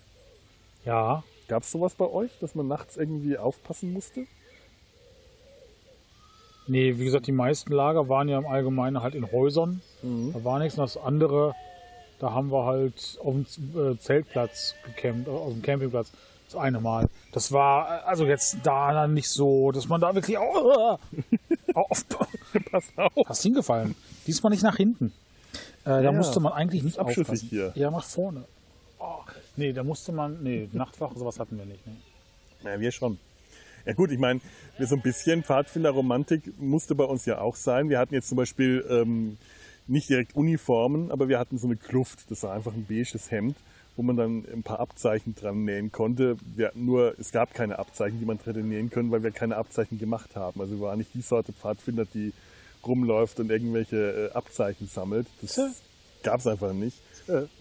[0.85, 1.23] Ja.
[1.47, 4.25] Gab es sowas bei euch, dass man nachts irgendwie aufpassen musste?
[6.67, 9.81] Nee, wie gesagt, die meisten Lager waren ja im Allgemeinen halt in Häusern.
[10.01, 10.33] Mhm.
[10.33, 10.77] Da war nichts.
[10.77, 11.55] Und das andere,
[12.19, 13.45] da haben wir halt auf dem
[13.93, 16.11] äh, Zeltplatz gecampt, äh, auf dem Campingplatz.
[16.45, 17.09] Das eine Mal.
[17.33, 20.97] Das war äh, also jetzt da dann nicht so, dass man da wirklich oh,
[21.73, 22.05] auf,
[22.71, 23.11] Pass auf.
[23.27, 23.95] hast hingefallen.
[24.25, 25.13] Diesmal nicht nach hinten.
[25.83, 27.47] Äh, da Ja, musste man eigentlich nicht abschüssig aufpassen.
[27.49, 27.71] hier.
[27.75, 28.43] Ja, nach vorne.
[28.99, 29.19] Oh,
[29.55, 31.85] nee, da musste man, nee, Nachtwache, sowas hatten wir nicht.
[31.85, 31.93] Nee.
[32.63, 33.19] Ja, wir schon.
[33.87, 34.41] Ja gut, ich meine,
[34.79, 37.89] so ein bisschen Pfadfinderromantik musste bei uns ja auch sein.
[37.89, 39.37] Wir hatten jetzt zum Beispiel ähm,
[39.87, 42.29] nicht direkt Uniformen, aber wir hatten so eine Kluft.
[42.29, 43.55] Das war einfach ein beiges Hemd,
[43.95, 46.35] wo man dann ein paar Abzeichen dran nähen konnte.
[46.55, 49.97] Wir nur, es gab keine Abzeichen, die man hätte nähen können, weil wir keine Abzeichen
[49.99, 50.59] gemacht haben.
[50.59, 52.33] Also wir waren nicht die Sorte Pfadfinder, die
[52.85, 55.27] rumläuft und irgendwelche äh, Abzeichen sammelt.
[55.41, 55.69] Das Ja.
[56.23, 56.97] gab es einfach nicht.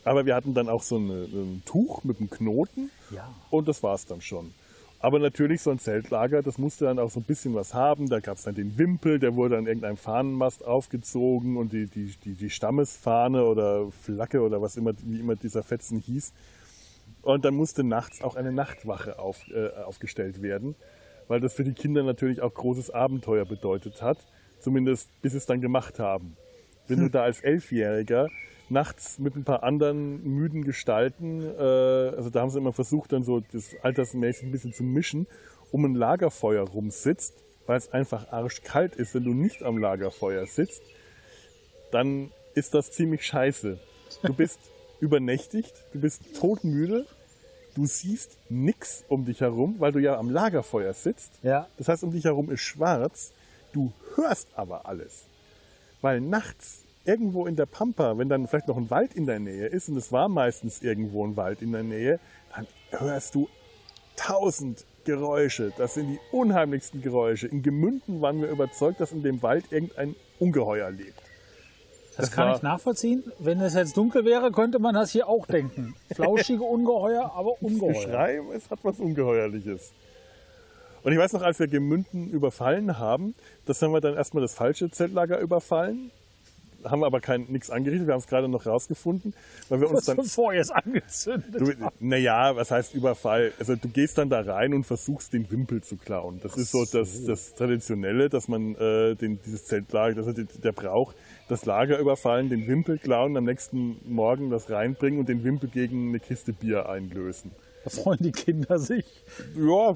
[0.05, 2.91] Aber wir hatten dann auch so eine, ein Tuch mit einem Knoten.
[3.11, 3.35] Ja.
[3.51, 4.55] Und das war's dann schon.
[4.99, 8.09] Aber natürlich so ein Zeltlager, das musste dann auch so ein bisschen was haben.
[8.09, 12.35] Da gab's dann den Wimpel, der wurde an irgendeinem Fahnenmast aufgezogen und die, die, die,
[12.35, 16.33] die Stammesfahne oder Flagge oder was immer, wie immer dieser Fetzen hieß.
[17.23, 20.77] Und dann musste nachts auch eine Nachtwache auf, äh, aufgestellt werden,
[21.29, 24.19] weil das für die Kinder natürlich auch großes Abenteuer bedeutet hat.
[24.61, 26.37] Zumindest bis sie es dann gemacht haben.
[26.89, 28.29] Wenn du da als Elfjähriger
[28.69, 31.61] nachts mit ein paar anderen müden Gestalten, äh,
[32.17, 35.27] also da haben sie immer versucht, dann so das altersmäßig ein bisschen zu mischen,
[35.71, 37.35] um ein Lagerfeuer rumsitzt,
[37.67, 40.83] weil es einfach arschkalt ist, wenn du nicht am Lagerfeuer sitzt,
[41.91, 43.79] dann ist das ziemlich scheiße.
[44.23, 44.61] Du bist
[45.01, 47.07] übernächtigt, du bist todmüde,
[47.75, 51.33] du siehst nix um dich herum, weil du ja am Lagerfeuer sitzt.
[51.43, 51.69] Ja.
[51.77, 53.33] Das heißt, um dich herum ist schwarz,
[53.73, 55.27] du hörst aber alles.
[56.01, 59.66] Weil nachts irgendwo in der Pampa, wenn dann vielleicht noch ein Wald in der Nähe
[59.66, 62.21] ist, und es war meistens irgendwo ein Wald in der Nähe,
[62.55, 63.49] dann hörst du
[64.16, 65.73] tausend Geräusche.
[65.79, 67.47] Das sind die unheimlichsten Geräusche.
[67.47, 71.23] In Gemünden waren wir überzeugt, dass in dem Wald irgendein Ungeheuer lebt.
[72.16, 73.25] Das, Das kann ich nachvollziehen.
[73.38, 75.95] Wenn es jetzt dunkel wäre, könnte man das hier auch denken.
[76.14, 77.92] Flauschige Ungeheuer, aber Ungeheuer.
[77.92, 79.92] Geschrei, es hat was Ungeheuerliches.
[81.03, 84.55] Und ich weiß noch, als wir Gemünden überfallen haben, das haben wir dann erstmal das
[84.55, 86.11] falsche Zeltlager überfallen.
[86.90, 88.07] Haben wir aber kein nichts angerichtet.
[88.07, 89.35] Wir haben es gerade noch rausgefunden,
[89.68, 91.57] weil wir uns dann ihr es angezündet
[92.01, 93.53] naja, was heißt Überfall?
[93.59, 96.40] Also du gehst dann da rein und versuchst den Wimpel zu klauen.
[96.42, 100.72] Das ist so das, das Traditionelle, dass man äh, den, dieses Zeltlager, das ist der
[100.72, 101.14] Brauch,
[101.49, 106.09] das Lager überfallen, den Wimpel klauen, am nächsten Morgen das reinbringen und den Wimpel gegen
[106.09, 107.53] eine Kiste Bier einlösen.
[107.87, 109.05] Da freuen die Kinder sich.
[109.57, 109.94] Ja,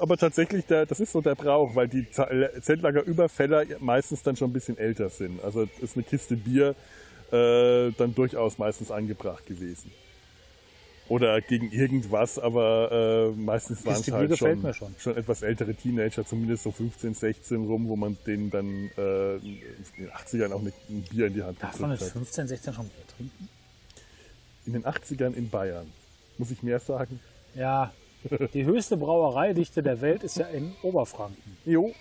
[0.00, 4.48] aber tatsächlich der, das ist so der Brauch, weil die Ze- Zeltlagerüberfäller meistens dann schon
[4.50, 5.44] ein bisschen älter sind.
[5.44, 6.74] Also ist eine Kiste Bier
[7.30, 9.92] äh, dann durchaus meistens angebracht gewesen.
[11.10, 14.94] Oder gegen irgendwas, aber äh, meistens waren es halt schon, schon.
[14.98, 19.60] schon etwas ältere Teenager, zumindest so 15, 16 rum, wo man denen dann äh, in
[19.98, 20.72] den 80ern auch ein
[21.10, 22.22] Bier in die Hand Darf man mit gedrückt hat.
[22.22, 23.48] 15, 16 schon Bier trinken?
[24.66, 25.86] In den 80ern in Bayern.
[26.38, 27.20] Muss ich mehr sagen?
[27.54, 27.92] Ja.
[28.54, 31.56] Die höchste Brauereidichte der Welt ist ja in Oberfranken.
[31.64, 31.92] Jo.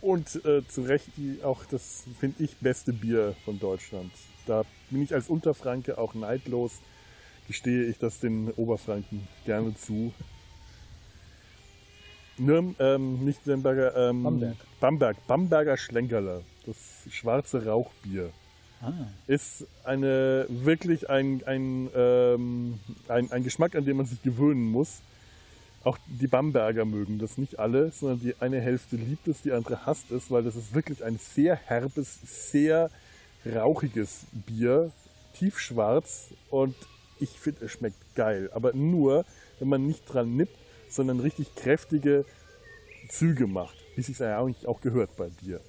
[0.00, 4.12] Und äh, zu Recht die auch das, finde ich, beste Bier von Deutschland.
[4.46, 6.80] Da bin ich als Unterfranke auch neidlos,
[7.46, 10.12] gestehe ich das den Oberfranken gerne zu.
[12.38, 14.56] Nürn, ähm, nicht Nürnberger, ähm, Bamberg.
[14.80, 15.26] Bamberg.
[15.26, 16.40] Bamberger Schlenkerler.
[16.64, 16.76] Das
[17.10, 18.30] schwarze Rauchbier
[18.82, 18.92] Ah.
[19.26, 25.00] ist eine wirklich ein, ein, ähm, ein, ein Geschmack, an den man sich gewöhnen muss.
[25.84, 29.86] Auch die Bamberger mögen das nicht alle, sondern die eine Hälfte liebt es, die andere
[29.86, 32.18] hasst es, weil das ist wirklich ein sehr herbes,
[32.50, 32.90] sehr
[33.46, 34.92] rauchiges Bier,
[35.34, 36.74] tiefschwarz und
[37.18, 38.50] ich finde, es schmeckt geil.
[38.52, 39.24] Aber nur,
[39.58, 40.56] wenn man nicht dran nippt,
[40.88, 42.24] sondern richtig kräftige
[43.08, 45.60] Züge macht, wie es sich eigentlich auch gehört bei Bier.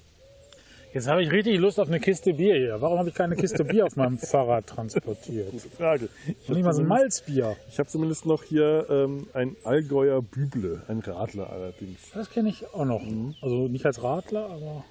[0.94, 2.82] Jetzt habe ich richtig Lust auf eine Kiste Bier hier.
[2.82, 5.50] Warum habe ich keine Kiste Bier auf meinem Fahrrad transportiert?
[5.52, 6.10] Gute Frage.
[6.28, 7.56] Ich nicht mal so ein Malzbier.
[7.70, 12.12] Ich habe zumindest noch hier ähm, ein Allgäuer Büble, ein Radler allerdings.
[12.14, 13.02] Das kenne ich auch noch.
[13.42, 14.84] Also nicht als Radler, aber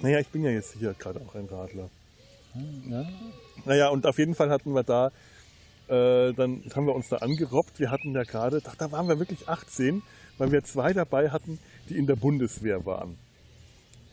[0.00, 1.90] Naja, ich bin ja jetzt hier gerade auch ein Radler.
[2.88, 3.04] ja.
[3.64, 5.08] Naja, und auf jeden Fall hatten wir da,
[5.88, 7.80] äh, dann haben wir uns da angerobbt.
[7.80, 10.02] Wir hatten ja gerade, da waren wir wirklich 18,
[10.38, 13.18] weil wir zwei dabei hatten, die in der Bundeswehr waren.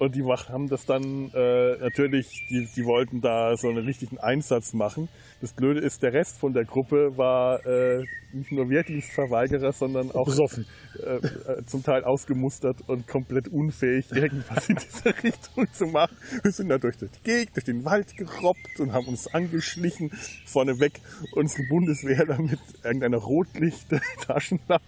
[0.02, 4.74] Und die haben das dann äh, natürlich, die, die wollten da so einen richtigen Einsatz
[4.74, 5.10] machen.
[5.42, 10.26] Das Blöde ist, der Rest von der Gruppe war äh, nicht nur Wehrdienstverweigerer, sondern auch
[10.26, 10.66] besoffen.
[11.04, 16.18] äh, äh, zum Teil ausgemustert und komplett unfähig, irgendwas in dieser Richtung zu machen.
[16.42, 20.10] Wir sind da durch die Gegend, durch den Wald gerobbt und haben uns angeschlichen.
[20.48, 21.00] Vorneweg
[21.36, 24.82] unsere Bundeswehr mit irgendeiner Rotlicht-Taschenlampe.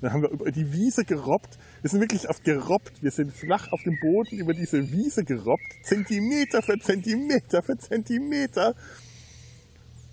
[0.00, 1.58] Dann haben wir über die Wiese gerobbt.
[1.84, 3.02] Wir sind wirklich auf gerobbt.
[3.02, 5.66] Wir sind flach auf dem Boden über diese Wiese gerobbt.
[5.82, 8.74] Zentimeter für Zentimeter für Zentimeter.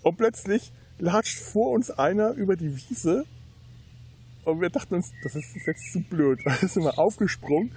[0.02, 3.24] Und plötzlich latscht vor uns einer über die Wiese
[4.44, 6.40] und wir dachten uns, das ist jetzt zu blöd.
[6.44, 7.72] Da sind wir aufgesprungen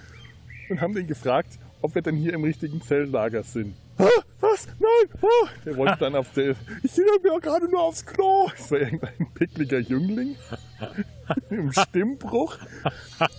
[0.68, 3.76] und haben den gefragt, ob wir denn hier im richtigen Zelllager sind.
[3.98, 4.10] "Hä?
[4.42, 4.68] Was?
[4.78, 5.20] Nein!
[5.22, 5.48] Oh.
[5.64, 6.58] Der wollte dann auf der.
[6.84, 8.50] Ich will mir gerade nur aufs Klo.
[8.58, 10.36] Das war irgendein pickliger Jüngling
[11.50, 12.58] im Stimmbruch.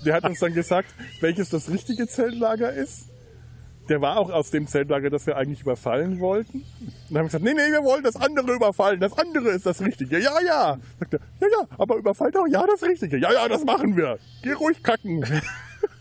[0.05, 0.89] Der hat uns dann gesagt,
[1.21, 3.09] welches das richtige Zeltlager ist.
[3.89, 6.59] Der war auch aus dem Zeltlager, das wir eigentlich überfallen wollten.
[6.59, 6.65] Und
[7.09, 8.99] dann haben wir gesagt, nee, nee, wir wollen das andere überfallen.
[8.99, 10.19] Das andere ist das Richtige.
[10.19, 10.79] Ja, ja.
[10.99, 13.17] Sagt er, ja, ja, aber überfallt auch ja das Richtige.
[13.19, 14.19] Ja, ja, das machen wir.
[14.43, 15.25] Geh ruhig kacken.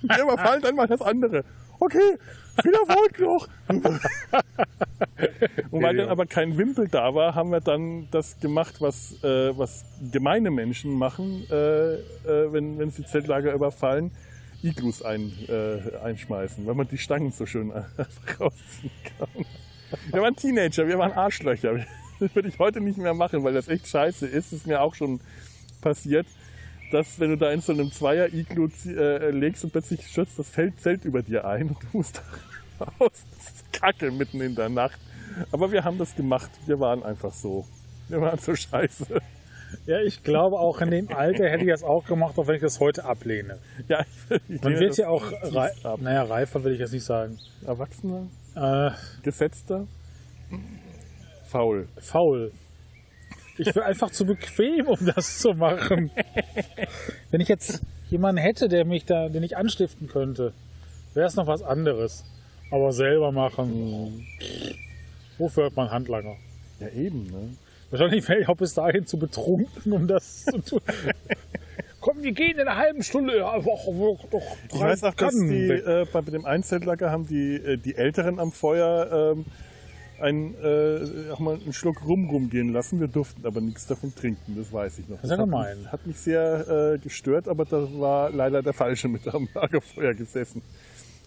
[0.01, 1.43] Wir überfallen dann mal das andere.
[1.79, 2.17] Okay,
[2.61, 3.47] viel Erfolg noch.
[5.71, 9.57] Und weil dann aber kein Wimpel da war, haben wir dann das gemacht, was, äh,
[9.57, 11.99] was gemeine Menschen machen, äh, äh,
[12.51, 14.11] wenn, wenn sie Zeltlager überfallen.
[14.63, 18.07] Iglus ein, äh, einschmeißen, weil man die Stangen so schön einfach
[18.39, 19.45] rausziehen kann.
[20.11, 21.85] Wir waren Teenager, wir waren Arschlöcher.
[22.17, 24.53] Das würde ich heute nicht mehr machen, weil das echt scheiße ist.
[24.53, 25.19] Das ist mir auch schon
[25.81, 26.25] passiert,
[26.95, 30.79] dass wenn du da in so einem Zweier-Iglu äh, legst und plötzlich stürzt das Feld
[30.79, 32.21] Zelt über dir ein und du musst
[32.79, 33.23] da raus.
[33.37, 34.99] Das ist Kacke mitten in der Nacht.
[35.51, 36.49] Aber wir haben das gemacht.
[36.65, 37.65] Wir waren einfach so.
[38.07, 39.21] Wir waren so scheiße.
[39.85, 42.61] Ja, ich glaube auch in dem Alter hätte ich das auch gemacht, auch wenn ich
[42.61, 43.57] das heute ablehne.
[43.89, 44.05] Ja,
[44.47, 45.99] ich, Man wird ja auch, rei ab.
[46.01, 47.37] naja, reifer will ich jetzt nicht sagen.
[47.65, 48.91] Erwachsener, Äh,
[49.23, 49.85] gesetzter,
[51.45, 51.87] faul.
[51.99, 52.51] faul.
[53.57, 56.11] Ich bin einfach zu bequem, um das zu machen.
[57.31, 60.53] Wenn ich jetzt jemanden hätte, der mich da, den ich anstiften könnte,
[61.13, 62.25] wäre es noch was anderes.
[62.71, 64.25] Aber selber machen.
[65.37, 66.35] Wofür hat man Handlanger?
[66.79, 67.55] Ja, eben, ne?
[67.91, 70.81] Wahrscheinlich wäre ich auch bis dahin zu betrunken, um das zu tun.
[72.01, 73.37] Komm, wir gehen in einer halben Stunde.
[73.37, 73.85] Ja, doch,
[74.29, 78.39] doch, Ich weiß auch, dass die, äh, bei dem Einzeltlager haben die, äh, die Älteren
[78.39, 79.45] am Feuer ähm,
[80.19, 82.99] ein, äh, auch mal einen Schluck Rum rumgehen lassen.
[82.99, 85.17] Wir durften aber nichts davon trinken, das weiß ich noch.
[85.17, 85.79] Das ist ja hat, gemein.
[85.79, 90.13] mich, hat mich sehr äh, gestört, aber da war leider der Falsche mit am Lagerfeuer
[90.13, 90.61] gesessen.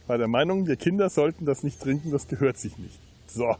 [0.06, 2.98] war der Meinung, wir Kinder sollten das nicht trinken, das gehört sich nicht.
[3.26, 3.56] So.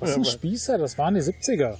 [0.00, 0.78] Was sind Spießer?
[0.78, 1.76] Das waren die 70er.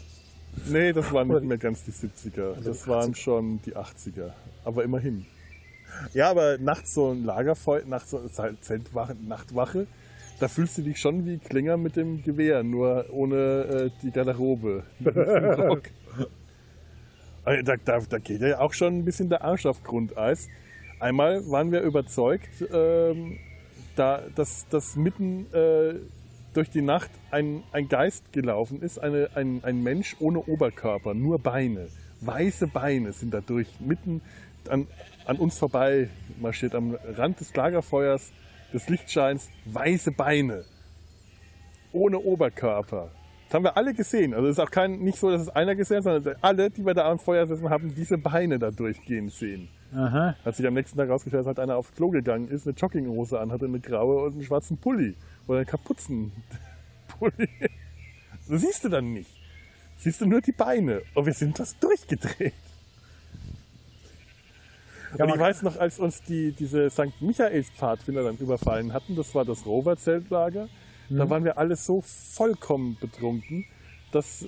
[0.67, 2.55] Nee, das waren nicht mehr ganz die 70er.
[2.57, 4.31] Also Das waren schon die 80er.
[4.65, 5.27] Aber immerhin.
[6.13, 9.87] Ja, aber nachts so ein Lagerfeuer, nachts so eine Zeltwache, Nachtwache,
[10.41, 14.85] da fühlst du dich schon wie Klinger mit dem Gewehr, nur ohne äh, die Garderobe.
[17.65, 20.49] Da, da, da geht ja auch schon ein bisschen der Arsch auf Grundeis.
[21.01, 23.39] Einmal waren wir überzeugt, ähm,
[23.97, 25.95] da, dass, dass mitten äh,
[26.53, 31.39] durch die Nacht ein, ein Geist gelaufen ist, eine, ein, ein Mensch ohne Oberkörper, nur
[31.39, 31.89] Beine.
[32.21, 34.21] Weiße Beine sind dadurch mitten
[34.69, 34.87] an,
[35.25, 36.09] an uns vorbei
[36.41, 38.33] marschiert, am Rand des Lagerfeuers,
[38.73, 40.65] des Lichtscheins, weiße Beine.
[41.93, 43.11] Ohne Oberkörper.
[43.47, 44.35] Das haben wir alle gesehen.
[44.35, 46.85] Also es ist auch kein, nicht so, dass es einer gesehen hat, sondern alle, die
[46.85, 49.69] wir da am Feuer sitzen, haben diese Beine da durchgehen sehen.
[49.95, 50.37] Aha.
[50.45, 53.41] Hat sich am nächsten Tag rausgestellt, dass halt einer aufs Klo gegangen ist, eine Jogginghose
[53.41, 55.15] an, hatte eine graue und einen schwarzen Pulli.
[55.47, 56.33] Oder einen Kapuzenpulli.
[58.51, 59.31] Das siehst du dann nicht.
[59.99, 61.03] Siehst du nur die Beine.
[61.15, 62.55] Und wir sind das durchgedreht.
[65.17, 67.21] Ja, und ich weiß noch, als uns die, diese St.
[67.21, 70.69] Michaels Pfadfinder dann überfallen hatten, das war das Rover-Zeltlager,
[71.11, 71.17] Mhm.
[71.17, 73.65] da waren wir alle so vollkommen betrunken,
[74.13, 74.45] dass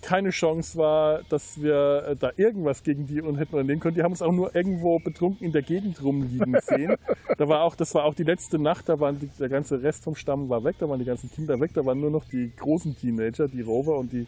[0.00, 3.94] keine Chance war, dass wir äh, da irgendwas gegen die und hätten unternehmen können.
[3.96, 6.94] Die haben uns auch nur irgendwo betrunken in der Gegend rumliegen sehen.
[7.38, 10.04] da war auch, das war auch die letzte Nacht, da waren die, der ganze Rest
[10.04, 12.52] vom Stamm war weg, da waren die ganzen Kinder weg, da waren nur noch die
[12.54, 14.26] großen Teenager, die Rover und die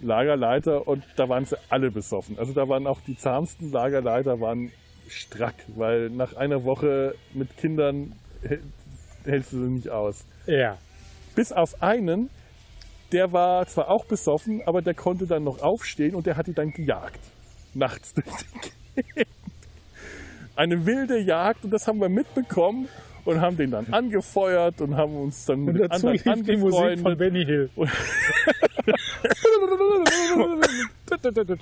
[0.00, 2.38] Lagerleiter und da waren sie alle besoffen.
[2.38, 4.70] Also da waren auch die zahmsten Lagerleiter waren
[5.10, 8.62] strack, weil nach einer Woche mit Kindern hält-
[9.24, 10.24] hältst du sie nicht aus.
[10.46, 10.78] Ja.
[11.34, 12.30] Bis auf einen,
[13.12, 16.54] der war zwar auch besoffen, aber der konnte dann noch aufstehen und der hat die
[16.54, 17.20] dann gejagt.
[17.74, 19.28] Nachts durch die Gegend.
[20.56, 22.88] Eine wilde Jagd und das haben wir mitbekommen
[23.24, 26.56] und haben den dann angefeuert und haben uns dann Und mit dazu anderen lief die
[26.56, 27.16] Musik von.
[27.16, 27.70] Benny Hill.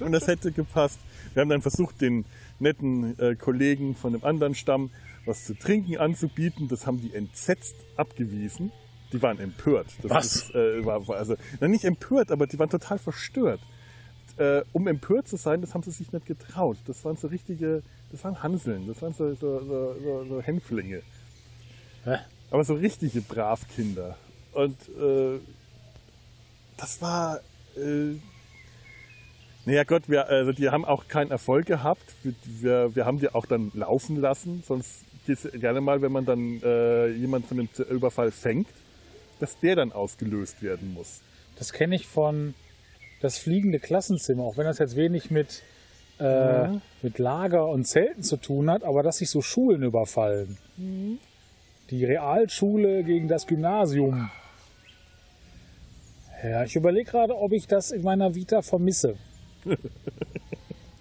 [0.00, 1.00] Und das hätte gepasst.
[1.34, 2.24] Wir haben dann versucht, den
[2.60, 4.90] netten äh, Kollegen von dem anderen Stamm
[5.24, 6.68] was zu trinken anzubieten.
[6.68, 8.72] Das haben die entsetzt abgewiesen.
[9.12, 9.86] Die waren empört.
[10.02, 10.36] Das Was?
[10.36, 13.60] Ist, äh, war, war also, na, nicht empört, aber die waren total verstört.
[14.36, 16.76] Äh, um empört zu sein, das haben sie sich nicht getraut.
[16.86, 21.02] Das waren so richtige, das waren Hanseln, das waren so, so, so, so, so Hänflinge.
[22.04, 22.18] Hä?
[22.50, 24.16] Aber so richtige Bravkinder.
[24.52, 25.38] Und äh,
[26.76, 27.40] das war.
[29.68, 32.14] Naja Gott, wir, also die haben auch keinen Erfolg gehabt.
[32.22, 34.62] Wir, wir, wir haben die auch dann laufen lassen.
[34.66, 38.68] Sonst geht es gerne mal, wenn man dann äh, jemand von dem Überfall fängt,
[39.40, 41.20] dass der dann ausgelöst werden muss.
[41.58, 42.54] Das kenne ich von
[43.20, 45.62] das fliegende Klassenzimmer, auch wenn das jetzt wenig mit,
[46.18, 46.68] äh,
[47.02, 50.56] mit Lager und Zelten zu tun hat, aber dass sich so Schulen überfallen.
[51.90, 54.30] Die Realschule gegen das Gymnasium.
[56.42, 59.18] Ja, ich überlege gerade, ob ich das in meiner Vita vermisse.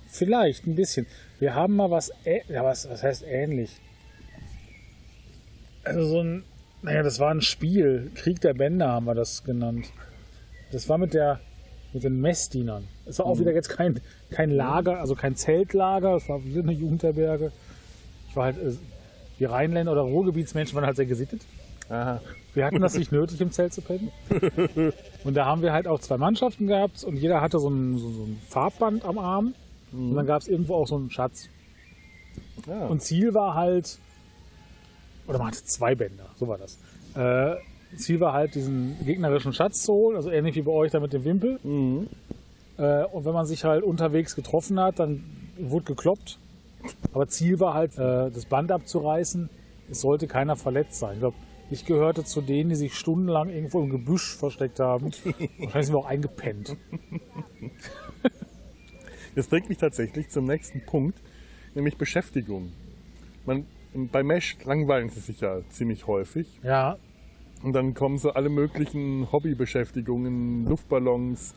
[0.08, 1.06] Vielleicht ein bisschen.
[1.40, 2.12] Wir haben mal was,
[2.50, 3.80] ja, was, was heißt ähnlich?
[5.84, 6.44] Also so ein,
[6.82, 8.12] naja, das war ein Spiel.
[8.16, 9.92] Krieg der Bänder haben wir das genannt.
[10.72, 11.40] Das war mit der,
[11.94, 12.88] mit den Messdienern.
[13.06, 14.02] Es war auch wieder jetzt kein,
[14.32, 16.16] kein Lager, also kein Zeltlager.
[16.16, 17.52] Es war wieder eine Jugendherberge.
[18.30, 18.74] Ich war halt, äh,
[19.40, 21.42] die Rheinländer oder Ruhrgebietsmenschen waren halt sehr gesittet.
[21.90, 22.22] Aha.
[22.58, 24.12] Wir hatten das nicht nötig, im Zelt zu pennen.
[25.24, 28.10] Und da haben wir halt auch zwei Mannschaften gehabt und jeder hatte so ein, so,
[28.10, 29.54] so ein Farbband am Arm.
[29.92, 31.50] Und dann gab es irgendwo auch so einen Schatz.
[32.66, 32.88] Ja.
[32.88, 34.00] Und Ziel war halt,
[35.28, 36.80] oder man hatte zwei Bänder, so war das.
[37.14, 37.58] Äh,
[37.96, 41.14] Ziel war halt, diesen gegnerischen Schatz zu holen, also ähnlich wie bei euch da mit
[41.14, 41.60] dem Wimpel.
[41.64, 42.08] Mhm.
[42.80, 45.24] Äh, und wenn man sich halt unterwegs getroffen hat, dann
[45.60, 46.40] wurde gekloppt.
[47.14, 49.48] Aber Ziel war halt, äh, das Band abzureißen.
[49.92, 51.14] Es sollte keiner verletzt sein.
[51.14, 51.36] Ich glaube,
[51.70, 55.06] ich gehörte zu denen, die sich stundenlang irgendwo im Gebüsch versteckt haben.
[55.60, 56.78] Wahrscheinlich sind wir auch eingepennt.
[59.36, 61.22] Das bringt mich tatsächlich zum nächsten Punkt,
[61.76, 62.72] nämlich Beschäftigung.
[63.46, 63.66] Man,
[64.12, 66.60] bei Mesh langweilen sie sich ja ziemlich häufig.
[66.64, 66.98] Ja,
[67.64, 71.56] Und dann kommen so alle möglichen Hobbybeschäftigungen, Luftballons,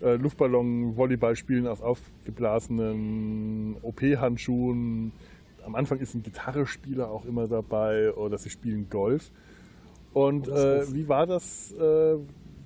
[0.00, 5.12] äh, Luftballon-Volleyball spielen auf aufgeblasenen OP-Handschuhen.
[5.64, 9.30] Am Anfang ist ein Gitarrespieler auch immer dabei oder sie spielen Golf.
[10.12, 12.16] Und äh, wie war das äh,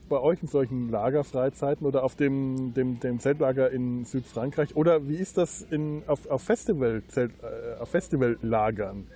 [0.08, 4.76] bei euch in solchen Lagerfreizeiten oder auf dem, dem, dem Zeltlager in Südfrankreich?
[4.76, 9.06] Oder wie ist das in, auf, auf, Festival, Zelt, äh, auf Festivallagern?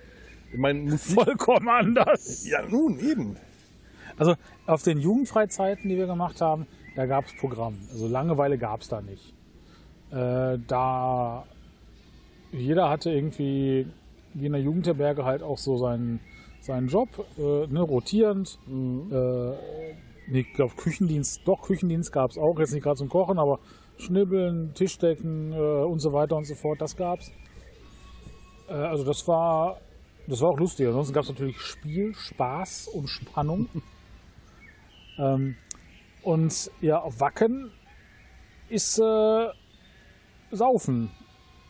[0.51, 1.15] Ich meine, Musik.
[1.15, 2.47] vollkommen anders.
[2.47, 3.37] Ja, nun eben.
[4.17, 4.35] Also
[4.67, 7.75] auf den Jugendfreizeiten, die wir gemacht haben, da gab es Programm.
[7.91, 9.33] Also Langeweile gab es da nicht.
[10.11, 11.45] Äh, da
[12.53, 13.87] jeder hatte irgendwie,
[14.33, 16.19] wie in der Jugendherberge, halt auch so sein,
[16.61, 18.59] seinen Job, äh, ne, rotierend.
[18.67, 19.11] Mhm.
[19.11, 19.53] Äh,
[20.31, 23.59] ich glaube Küchendienst, doch Küchendienst gab es auch, jetzt nicht gerade zum Kochen, aber
[23.97, 27.31] Schnibbeln, Tischdecken äh, und so weiter und so fort, das gab's.
[28.69, 29.81] Äh, also das war,
[30.27, 30.87] das war auch lustig.
[30.87, 33.67] Ansonsten gab es natürlich Spiel, Spaß und Spannung.
[35.17, 35.55] ähm,
[36.21, 37.71] und ja, auf Wacken
[38.69, 39.47] ist äh,
[40.51, 41.11] Saufen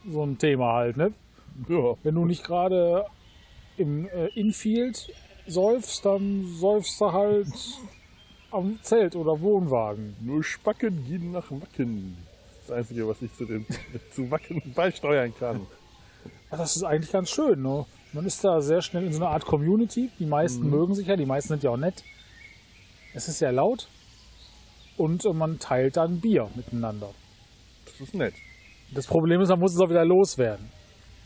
[0.09, 1.13] so ein Thema halt, ne?
[1.67, 1.95] Ja.
[2.03, 3.05] Wenn du nicht gerade
[3.77, 5.11] im äh, Infield
[5.47, 7.47] säufst, dann säufst du halt
[8.51, 10.15] am Zelt oder Wohnwagen.
[10.21, 12.17] Nur Spacken gehen nach Wacken.
[12.61, 13.65] Das Einzige, was ich zu, dem,
[14.11, 15.67] zu Wacken beisteuern kann.
[16.51, 17.61] Ja, Das ist eigentlich ganz schön.
[17.61, 17.85] Ne?
[18.13, 20.09] Man ist da sehr schnell in so einer Art Community.
[20.19, 22.03] Die meisten mögen sich ja, die meisten sind ja auch nett.
[23.13, 23.87] Es ist sehr laut
[24.97, 27.09] und äh, man teilt dann Bier miteinander.
[27.85, 28.33] Das ist nett.
[28.93, 30.69] Das Problem ist, man muss es auch wieder loswerden.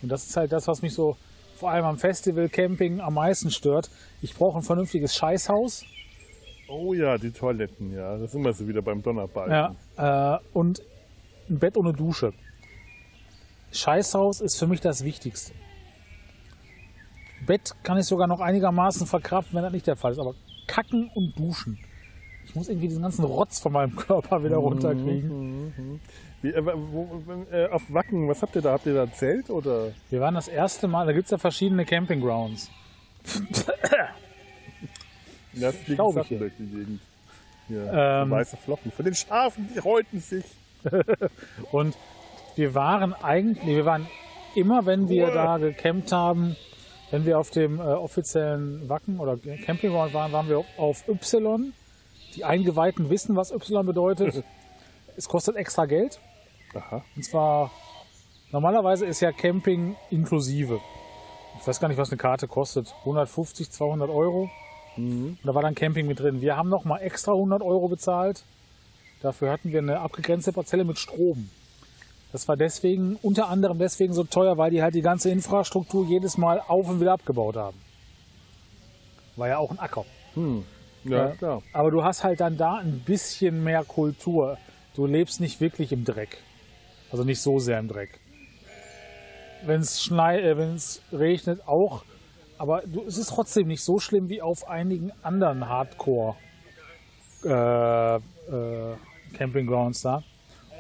[0.01, 1.17] Und das ist halt das, was mich so
[1.55, 3.89] vor allem am Festival Camping am meisten stört.
[4.21, 5.83] Ich brauche ein vernünftiges Scheißhaus.
[6.69, 8.17] Oh ja, die Toiletten, ja.
[8.17, 9.75] Das sind wir so wieder beim Donnerbalken.
[9.97, 10.81] Ja, äh, und
[11.49, 12.33] ein Bett ohne Dusche.
[13.71, 15.53] Scheißhaus ist für mich das Wichtigste.
[17.45, 20.19] Bett kann ich sogar noch einigermaßen verkraften, wenn das nicht der Fall ist.
[20.19, 20.33] Aber
[20.67, 21.79] kacken und duschen.
[22.45, 25.99] Ich muss irgendwie diesen ganzen Rotz von meinem Körper wieder runterkriegen.
[26.47, 28.71] Wie, äh, wo, äh, auf Wacken, was habt ihr da?
[28.71, 29.91] Habt ihr da ein Zelt oder?
[30.09, 32.71] Wir waren das erste Mal, da gibt es ja verschiedene Campinggrounds.
[35.53, 35.97] Ja, das hier.
[35.97, 37.01] durch die Gegend.
[37.67, 38.31] Hier, Ähm.
[38.31, 38.91] weiße Flocken.
[38.93, 40.45] Von den Schafen, die häuten sich.
[41.73, 41.97] Und
[42.55, 44.07] wir waren eigentlich, wir waren
[44.55, 46.55] immer, wenn wir da gecampt haben,
[47.11, 51.73] wenn wir auf dem äh, offiziellen Wacken oder Campingground waren, waren wir auf Y.
[52.37, 54.45] Die Eingeweihten wissen, was Y bedeutet.
[55.17, 56.21] es kostet extra Geld.
[56.77, 57.03] Aha.
[57.15, 57.71] Und zwar,
[58.51, 60.79] normalerweise ist ja Camping inklusive.
[61.59, 62.93] Ich weiß gar nicht, was eine Karte kostet.
[62.99, 64.49] 150, 200 Euro.
[64.95, 66.41] Und da war dann Camping mit drin.
[66.41, 68.43] Wir haben noch mal extra 100 Euro bezahlt.
[69.21, 71.49] Dafür hatten wir eine abgegrenzte Parzelle mit Strom.
[72.31, 76.37] Das war deswegen, unter anderem deswegen so teuer, weil die halt die ganze Infrastruktur jedes
[76.37, 77.77] Mal auf und wieder abgebaut haben.
[79.35, 80.05] War ja auch ein Acker.
[80.35, 80.51] Ja,
[81.03, 81.27] Ja.
[81.35, 81.61] klar.
[81.73, 84.57] Aber du hast halt dann da ein bisschen mehr Kultur.
[84.95, 86.39] Du lebst nicht wirklich im Dreck.
[87.11, 88.19] Also nicht so sehr im Dreck.
[89.65, 92.03] Wenn es äh, regnet auch.
[92.57, 96.35] Aber du, es ist trotzdem nicht so schlimm wie auf einigen anderen Hardcore
[97.43, 98.95] äh, äh,
[99.33, 100.23] Campinggrounds da.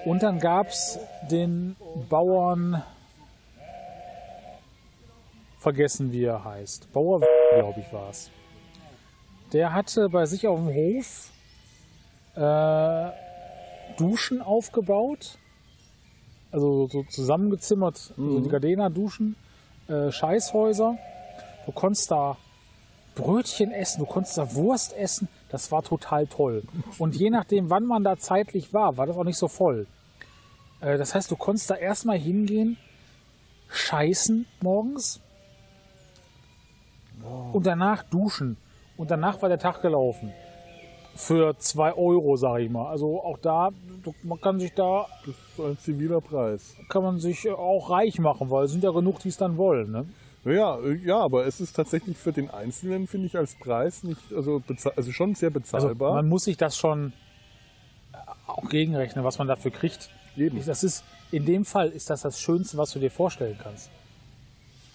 [0.05, 0.99] Und dann gab es
[1.29, 1.75] den
[2.09, 2.83] Bauern,
[5.59, 6.91] vergessen wie er heißt.
[6.93, 7.21] Bauer,
[7.53, 8.31] glaube ich, war es.
[9.53, 11.31] Der hatte bei sich auf dem Hof
[12.35, 13.11] äh,
[13.97, 15.37] Duschen aufgebaut.
[16.51, 19.35] Also so zusammengezimmert, so die Gardena-Duschen,
[19.87, 20.97] äh, Scheißhäuser.
[21.65, 22.37] Du konntest da
[23.15, 25.27] Brötchen essen, du konntest da Wurst essen.
[25.49, 26.63] Das war total toll.
[26.97, 29.87] Und je nachdem, wann man da zeitlich war, war das auch nicht so voll.
[30.81, 32.77] Äh, das heißt, du konntest da erstmal hingehen,
[33.69, 35.19] scheißen morgens
[37.53, 38.57] und danach duschen.
[38.95, 40.33] Und danach war der Tag gelaufen.
[41.17, 42.87] Für zwei Euro, sag ich mal.
[42.87, 43.69] Also auch da,
[44.23, 46.75] man kann sich da, Das ist ein ziviler Preis.
[46.89, 49.57] kann man sich äh, auch reich machen, weil es sind ja genug, die es dann
[49.57, 49.91] wollen.
[49.91, 50.05] Ne?
[50.45, 54.21] Ja, äh, ja, aber es ist tatsächlich für den Einzelnen, finde ich, als Preis nicht,
[54.33, 54.61] also,
[54.95, 56.13] also schon sehr Also bezahlbar.
[56.13, 57.13] man muss sich das schon
[58.13, 60.09] äh, auch gegenrechnen, was man dafür kriegt.
[60.37, 60.63] Eben.
[60.63, 63.89] Das ist, in dem Fall ist das das Schönste, was du dir vorstellen kannst.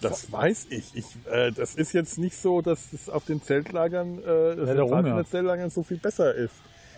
[0.09, 0.95] Das weiß ich.
[0.95, 4.89] ich äh, das ist jetzt nicht so, dass es auf den Zeltlagern, äh, Ja, darum,
[4.89, 5.25] Bezahlen ja.
[5.25, 6.55] Zeltlagern so viel besser ist.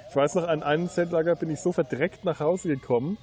[0.09, 3.17] Ich weiß noch, an einem Zeltlager bin ich so verdreckt nach Hause gekommen.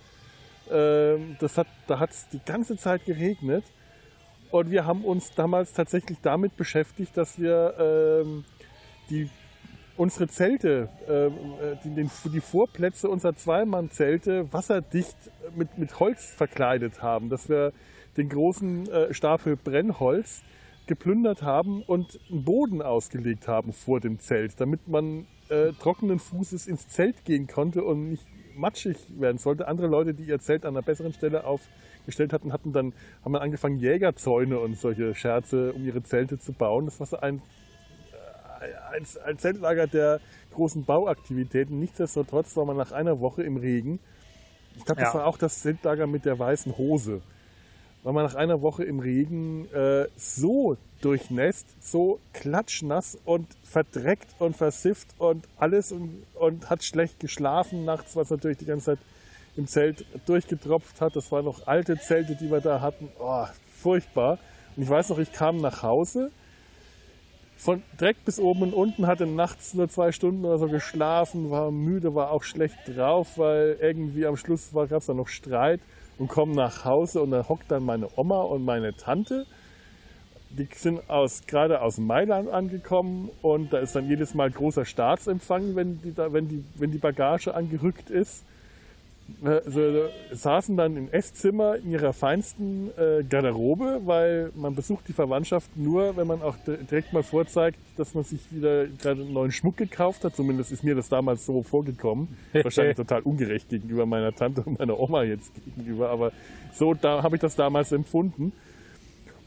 [0.71, 3.65] Ähm, das hat, da hat es die ganze Zeit geregnet.
[4.51, 8.45] Und wir haben uns damals tatsächlich damit beschäftigt, dass wir ähm,
[9.09, 9.31] die,
[9.97, 15.17] unsere Zelte, ähm, äh, die, die Vorplätze unserer Zweimann-Zelte wasserdicht
[15.57, 17.29] mit, mit Holz verkleidet haben.
[17.29, 17.73] Dass wir
[18.17, 20.43] den großen äh, Stapel Brennholz
[20.87, 26.67] geplündert haben und einen Boden ausgelegt haben vor dem Zelt, damit man äh, trockenen Fußes
[26.67, 28.27] ins Zelt gehen konnte und nicht
[28.57, 29.69] matschig werden sollte.
[29.69, 32.93] Andere Leute, die ihr Zelt an einer besseren Stelle aufgestellt hatten, hatten dann,
[33.25, 36.85] haben dann angefangen, Jägerzäune und solche Scherze um ihre Zelte zu bauen.
[36.87, 37.41] Das war so ein,
[38.91, 40.21] ein, ein Zeltlager der
[40.53, 41.79] großen Bauaktivitäten.
[41.79, 44.01] Nichtsdestotrotz war man nach einer Woche im Regen.
[44.77, 45.21] Ich glaube, das Ja.
[45.21, 47.23] war auch das Zeltlager mit der weißen Hose
[48.03, 54.57] war man nach einer Woche im Regen äh, so durchnässt, so klatschnass und verdreckt und
[54.57, 58.99] versifft und alles und, und hat schlecht geschlafen nachts, was natürlich die ganze Zeit
[59.57, 61.15] im Zelt durchgetropft hat.
[61.15, 63.09] Das waren noch alte Zelte, die wir da hatten.
[63.21, 63.45] Oh,
[63.81, 64.39] furchtbar.
[64.77, 66.33] Und ich weiß noch, ich kam nach Hause,
[67.63, 71.71] von Dreck bis oben und unten, hatte nachts nur zwei Stunden oder so geschlafen, war
[71.71, 75.81] müde, war auch schlecht drauf, weil irgendwie am Schluss gab es da noch Streit
[76.19, 79.47] und komme nach Hause und da hockt dann meine Oma und meine Tante.
[80.51, 85.77] Die sind aus, gerade aus Mailand angekommen und da ist dann jedes Mal großer Staatsempfang,
[85.77, 88.45] wenn die, da, wenn die, wenn die Bagage angerückt ist.
[89.45, 95.77] Also, saßen dann im Esszimmer in ihrer feinsten äh, Garderobe, weil man besucht die Verwandtschaft
[95.77, 99.77] nur, wenn man auch direkt mal vorzeigt, dass man sich wieder gerade einen neuen Schmuck
[99.77, 100.37] gekauft hat.
[100.37, 102.37] Zumindest ist mir das damals so vorgekommen.
[102.53, 106.33] Wahrscheinlich total ungerecht gegenüber meiner Tante und meiner Oma jetzt gegenüber, aber
[106.73, 108.53] so da habe ich das damals empfunden.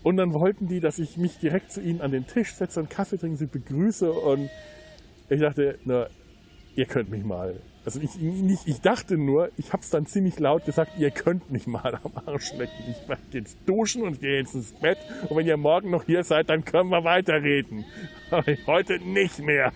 [0.04, 2.90] Und dann wollten die, dass ich mich direkt zu ihnen an den Tisch setze und
[2.90, 4.50] Kaffee trinken, sie begrüße und
[5.30, 6.08] ich dachte, na,
[6.76, 7.56] ihr könnt mich mal
[7.86, 11.52] also ich, nicht, ich dachte nur, ich habe es dann ziemlich laut gesagt, ihr könnt
[11.52, 12.74] mich mal am Arsch lecken.
[12.90, 14.98] Ich werde jetzt duschen und gehe jetzt ins Bett.
[15.30, 17.86] Und wenn ihr morgen noch hier seid, dann können wir weiterreden.
[18.32, 19.72] Aber heute nicht mehr.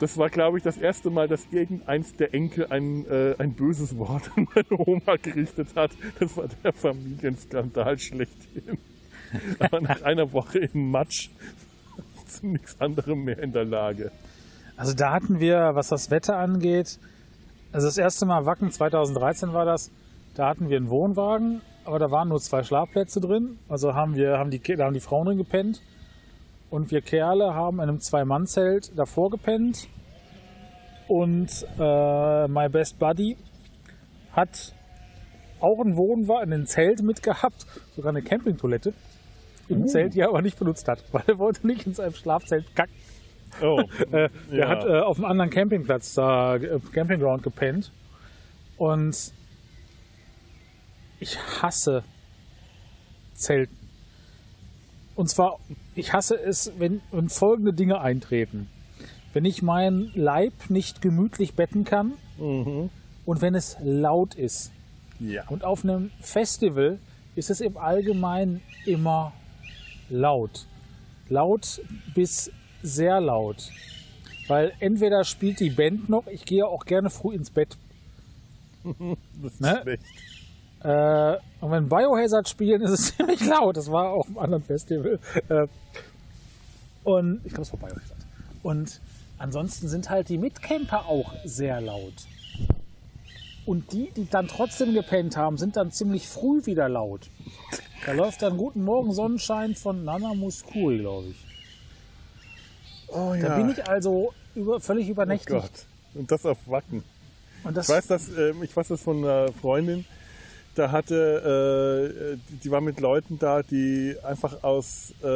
[0.00, 3.96] Das war, glaube ich, das erste Mal, dass irgendeins der Enkel ein, äh, ein böses
[3.96, 5.92] Wort an meine Oma gerichtet hat.
[6.18, 8.78] Das war der Familienskandal schlechthin.
[9.58, 11.30] Aber nach einer Woche im Matsch
[12.26, 14.10] zu nichts anderem mehr in der Lage.
[14.78, 17.00] Also da hatten wir, was das Wetter angeht,
[17.72, 19.90] also das erste Mal Wacken 2013 war das,
[20.34, 23.58] da hatten wir einen Wohnwagen, aber da waren nur zwei Schlafplätze drin.
[23.68, 25.82] Also haben wir, haben die, da haben die Frauen drin gepennt.
[26.70, 29.88] Und wir Kerle haben in einem Zwei-Mann-Zelt davor gepennt.
[31.08, 33.36] Und äh, My Best Buddy
[34.32, 34.74] hat
[35.60, 37.66] auch einen Wohnwagen, ein Zelt mitgehabt,
[37.96, 38.92] sogar eine Campingtoilette
[39.68, 39.86] im uh.
[39.86, 42.94] Zelt, die er aber nicht benutzt hat, weil er wollte nicht in seinem Schlafzelt kacken.
[43.62, 43.80] Oh,
[44.12, 44.68] äh, der ja.
[44.68, 47.92] hat äh, auf einem anderen Campingplatz da, äh, Campingground gepennt.
[48.76, 49.32] Und
[51.20, 52.04] ich hasse
[53.34, 53.76] Zelten.
[55.14, 55.58] Und zwar,
[55.94, 58.68] ich hasse es, wenn, wenn folgende Dinge eintreten.
[59.32, 62.90] Wenn ich meinen Leib nicht gemütlich betten kann mhm.
[63.26, 64.70] und wenn es laut ist.
[65.18, 65.42] Ja.
[65.48, 66.98] Und auf einem Festival
[67.34, 69.32] ist es im Allgemeinen immer
[70.08, 70.66] laut.
[71.28, 71.80] Laut
[72.14, 73.70] bis sehr laut.
[74.46, 77.76] Weil entweder spielt die Band noch, ich gehe auch gerne früh ins Bett.
[79.42, 79.80] das ist ne?
[79.82, 80.04] schlecht.
[80.82, 83.76] Äh, und wenn Biohazard spielen, ist es ziemlich laut.
[83.76, 85.18] Das war auch im anderen Festival.
[85.48, 85.66] Äh,
[87.04, 88.18] und ich glaube, es war Biohazard.
[88.62, 89.00] Und
[89.38, 92.14] ansonsten sind halt die Mitcamper auch sehr laut.
[93.66, 97.28] Und die, die dann trotzdem gepennt haben, sind dann ziemlich früh wieder laut.
[98.06, 101.47] Da läuft dann Guten Morgen Sonnenschein von Nana Muscuri, glaube ich.
[103.08, 103.48] Oh, ja.
[103.48, 105.52] Da bin ich also über, völlig übernächtigt.
[105.52, 105.86] Oh Gott.
[106.14, 107.04] Und das auf Wacken.
[107.72, 110.04] Das ich weiß das, äh, ich weiß das von einer Freundin,
[110.74, 115.26] da hatte, äh, die war mit Leuten da, die einfach aus äh,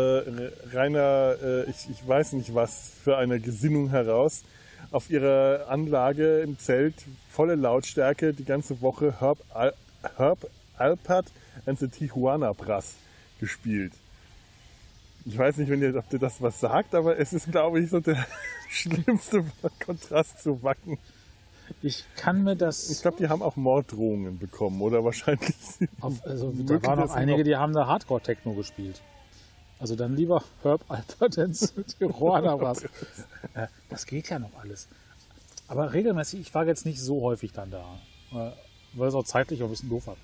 [0.73, 4.45] reiner, äh, ich, ich weiß nicht was, für eine Gesinnung heraus
[4.93, 6.95] auf ihrer Anlage im Zelt
[7.29, 9.75] volle Lautstärke die ganze Woche Herb, Al
[10.17, 11.27] Herb Alpert
[11.67, 12.95] and the Tijuana Brass
[13.41, 13.93] gespielt.
[15.25, 17.91] Ich weiß nicht, wenn ihr, ob dir das was sagt, aber es ist, glaube ich,
[17.91, 18.27] so der
[18.69, 19.45] schlimmste
[19.85, 20.99] Kontrast zu Wacken.
[21.81, 22.91] Ich kann mir das.
[22.91, 25.55] Ich glaube, die haben auch Morddrohungen bekommen oder wahrscheinlich.
[26.01, 29.01] Auf, also da waren auch einige, die haben da Hardcore-Techno gespielt.
[29.79, 32.85] Also dann lieber Herb Alpertens Tijuana was.
[33.89, 34.89] Das geht ja noch alles.
[35.69, 37.99] Aber regelmäßig, ich war jetzt nicht so häufig dann da,
[38.33, 38.51] äh,
[38.95, 40.17] weil es auch zeitlich auch ein bisschen doof war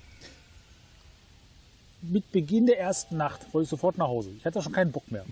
[2.01, 4.31] mit Beginn der ersten Nacht wollte ich sofort nach Hause.
[4.37, 5.25] Ich hatte schon keinen Bock mehr.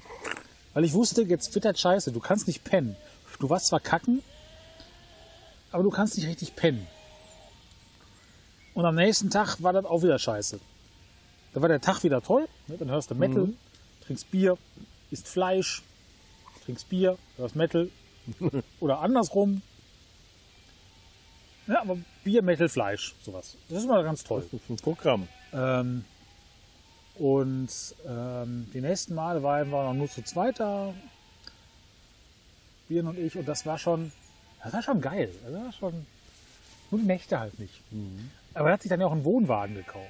[0.74, 2.11] Weil ich wusste, jetzt wird das scheiße.
[2.11, 2.95] Du kannst nicht pennen.
[3.39, 4.24] Du warst zwar kacken,
[5.72, 6.88] aber du kannst nicht richtig pennen.
[8.74, 10.59] Und am nächsten Tag war das auch wieder scheiße.
[11.53, 12.47] Da war der Tag wieder toll.
[12.68, 12.78] Ne?
[12.78, 13.57] Dann hörst du Metal, mhm.
[14.05, 14.57] trinkst Bier,
[15.11, 15.84] isst Fleisch,
[16.65, 17.89] trinkst Bier, hörst Metal.
[18.80, 19.61] Oder andersrum.
[21.68, 23.55] Ja, aber Bier, Metal, Fleisch, sowas.
[23.70, 24.45] Das ist immer ganz toll.
[24.51, 25.28] Das ist ein Programm.
[25.53, 26.05] Ähm,
[27.20, 27.70] und
[28.07, 30.93] ähm, die nächsten Male waren wir noch nur zu zweit da,
[32.88, 34.11] Bieren und ich, und das war schon,
[34.63, 35.30] das war schon geil.
[35.43, 36.05] Das war schon,
[36.91, 37.82] nur die Nächte halt nicht.
[37.91, 38.32] Mhm.
[38.53, 40.05] Aber er hat sich dann ja auch einen Wohnwagen gekauft.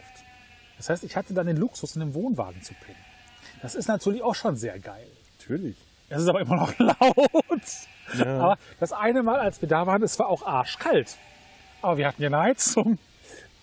[0.77, 2.97] Das heißt, ich hatte dann den Luxus, in einem Wohnwagen zu pennen.
[3.61, 5.07] Das ist natürlich auch schon sehr geil.
[5.39, 5.75] Natürlich.
[6.09, 7.61] Es ist aber immer noch laut.
[8.17, 8.39] Ja.
[8.39, 11.17] Aber das eine Mal, als wir da waren, es war auch arschkalt.
[11.81, 12.99] Aber wir hatten ja eine Heizung.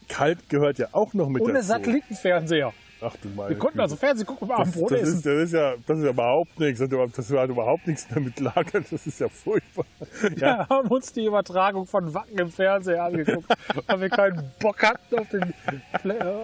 [0.09, 1.68] Kalt gehört ja auch noch mit Ohne dazu.
[1.68, 2.72] Satellitenfernseher.
[3.05, 5.16] Ach du meine Wir konnten also Fernsehen gucken beim Abendbrot das, essen.
[5.16, 6.80] Ist, das, ist ja, das ist ja überhaupt nichts.
[6.80, 6.90] Das
[7.30, 8.84] hat überhaupt nichts damit lagern.
[8.90, 9.84] Das ist ja furchtbar.
[10.36, 13.48] Ja, ja haben uns die Übertragung von Wacken im Fernsehen angeguckt,
[13.86, 15.55] weil wir keinen Bock hatten, auf den,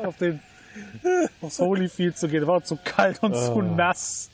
[0.04, 0.40] auf den
[1.40, 2.42] aufs Holyfield zu gehen.
[2.42, 3.54] Es war zu kalt und oh.
[3.54, 4.30] zu nass.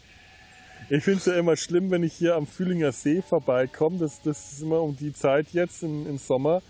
[0.89, 3.99] Ich finde es ja immer schlimm, wenn ich hier am Fühlinger See vorbeikomme.
[3.99, 6.63] Das, das ist immer um die Zeit jetzt im, im Sommer.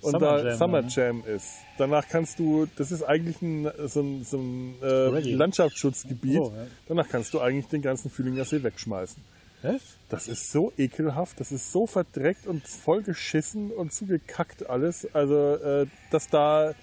[0.00, 0.88] Und Summer da Jam, Summer ne?
[0.90, 1.56] Jam ist.
[1.76, 5.32] Danach kannst du, das ist eigentlich ein, so ein, so ein äh.
[5.32, 6.36] Landschaftsschutzgebiet.
[6.36, 6.66] So, ja.
[6.86, 9.22] Danach kannst du eigentlich den ganzen Fühlinger See wegschmeißen.
[9.62, 9.84] Echt?
[10.08, 15.08] Das ist so ekelhaft, das ist so verdreckt und voll geschissen und zugekackt alles.
[15.14, 16.74] Also, äh, dass da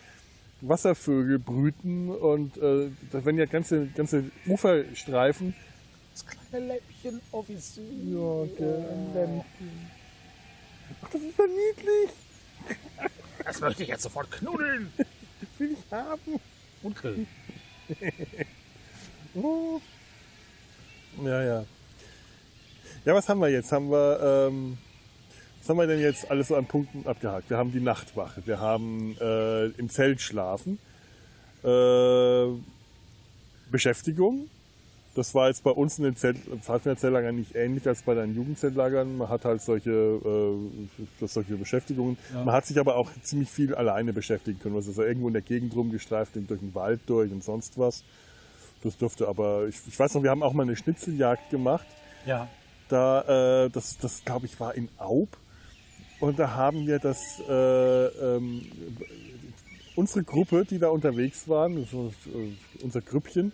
[0.61, 5.55] Wasservögel brüten und äh, da werden ja ganze, ganze Uferstreifen.
[6.13, 7.82] Das kleine Läppchen, oh wie süß.
[8.13, 9.43] Ja,
[11.01, 12.24] Ach, das ist ja niedlich.
[13.43, 14.91] Das möchte ich jetzt sofort knuddeln.
[15.57, 16.39] Will ich haben.
[16.84, 17.28] Und grillen.
[19.38, 19.82] Oh.
[21.26, 21.66] Ja, ja.
[23.03, 23.72] Ja, was haben wir jetzt?
[23.72, 24.78] Haben wir, ähm,
[25.59, 27.49] was haben wir denn jetzt alles so an Punkten abgehakt?
[27.49, 30.80] Wir haben die Nachtwache, wir haben äh, im Zelt schlafen,
[31.63, 32.45] äh,
[33.70, 34.49] Beschäftigung.
[35.16, 39.18] Das war jetzt bei uns in den Zelt, Pfadfinderzeltlagern nicht ähnlich als bei deinen Jugendzeltlagern.
[39.18, 42.18] Man hat halt solche, äh, solche Beschäftigungen.
[42.34, 44.76] Man hat sich aber auch ziemlich viel alleine beschäftigen können.
[44.76, 48.03] Also irgendwo in der Gegend rumgestreift, durch den Wald durch und sonst was.
[48.84, 51.88] Das durfte aber, ich, ich weiß noch, wir haben auch mal eine Schnitzeljagd gemacht.
[52.26, 52.49] Ja.
[52.89, 55.30] Da, äh, das, das glaube ich, war in Aub.
[56.20, 58.61] Und da haben wir das, äh, ähm,
[59.95, 63.53] unsere Gruppe, die da unterwegs waren, äh, unser Grüppchen,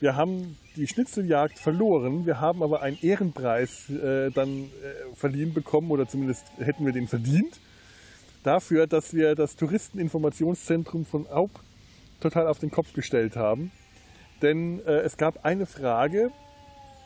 [0.00, 2.26] wir haben die Schnitzeljagd verloren.
[2.26, 7.06] Wir haben aber einen Ehrenpreis äh, dann äh, verliehen bekommen, oder zumindest hätten wir den
[7.06, 7.60] verdient,
[8.42, 11.50] dafür, dass wir das Touristeninformationszentrum von Aub
[12.20, 13.70] total auf den Kopf gestellt haben.
[14.42, 16.30] Denn äh, es gab eine Frage,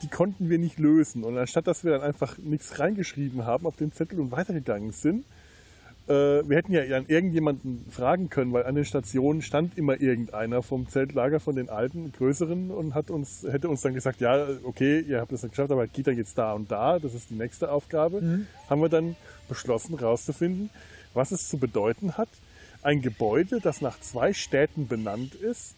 [0.03, 1.25] die konnten wir nicht lösen.
[1.25, 5.25] Und anstatt dass wir dann einfach nichts reingeschrieben haben auf den Zettel und weitergegangen sind,
[6.07, 10.89] wir hätten ja an irgendjemanden fragen können, weil an den Stationen stand immer irgendeiner vom
[10.89, 15.21] Zeltlager, von den alten, größeren und hat uns, hätte uns dann gesagt, ja, okay, ihr
[15.21, 17.73] habt das nicht geschafft, aber geht er jetzt da und da, das ist die nächste
[17.73, 18.21] Aufgabe.
[18.69, 19.17] Haben wir dann
[19.49, 20.71] beschlossen herauszufinden,
[21.15, 22.29] was es zu bedeuten hat,
[22.83, 25.75] ein Gebäude, das nach zwei Städten benannt ist,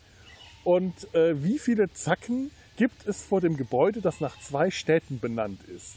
[0.67, 5.61] und äh, wie viele Zacken gibt es vor dem Gebäude, das nach zwei Städten benannt
[5.69, 5.95] ist?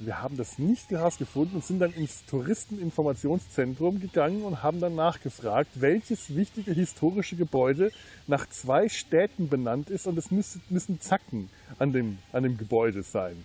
[0.00, 5.70] Wir haben das nicht herausgefunden und sind dann ins Touristeninformationszentrum gegangen und haben dann nachgefragt,
[5.74, 7.90] welches wichtige historische Gebäude
[8.28, 13.02] nach zwei Städten benannt ist und es müssen, müssen Zacken an dem, an dem Gebäude
[13.02, 13.44] sein.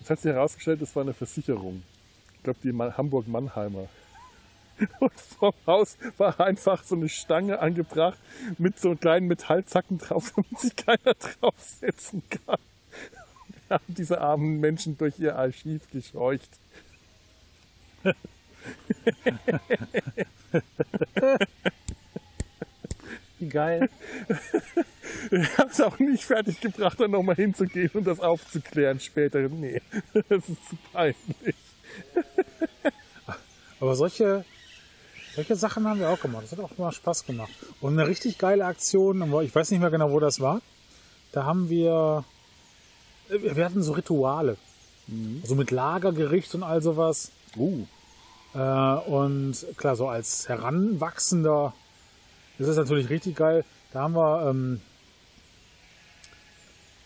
[0.00, 1.82] Jetzt hat sich herausgestellt, das war eine Versicherung.
[2.36, 3.88] Ich glaube, die Ma- Hamburg-Mannheimer.
[5.00, 8.18] Und vom Haus war einfach so eine Stange angebracht
[8.58, 12.58] mit so kleinen Metallzacken drauf, damit sich keiner draufsetzen kann.
[13.70, 16.48] Haben diese armen Menschen durch ihr Archiv gescheucht.
[23.38, 23.88] Wie geil.
[25.30, 29.40] Wir haben es auch nicht fertig gebracht, dann nochmal hinzugehen und das aufzuklären später.
[29.48, 29.80] Nee,
[30.28, 31.56] das ist zu peinlich.
[33.80, 34.44] Aber solche,
[35.34, 36.44] solche Sachen haben wir auch gemacht.
[36.44, 37.52] Das hat auch immer Spaß gemacht.
[37.80, 40.60] Und eine richtig geile Aktion, ich weiß nicht mehr genau, wo das war.
[41.32, 42.24] Da haben wir,
[43.28, 44.56] wir hatten so Rituale.
[45.44, 47.32] So mit Lagergericht und all sowas.
[47.56, 47.86] Uh,
[48.54, 51.74] Äh, und klar, so als Heranwachsender
[52.58, 53.64] ist es natürlich richtig geil.
[53.92, 54.80] Da haben wir ähm,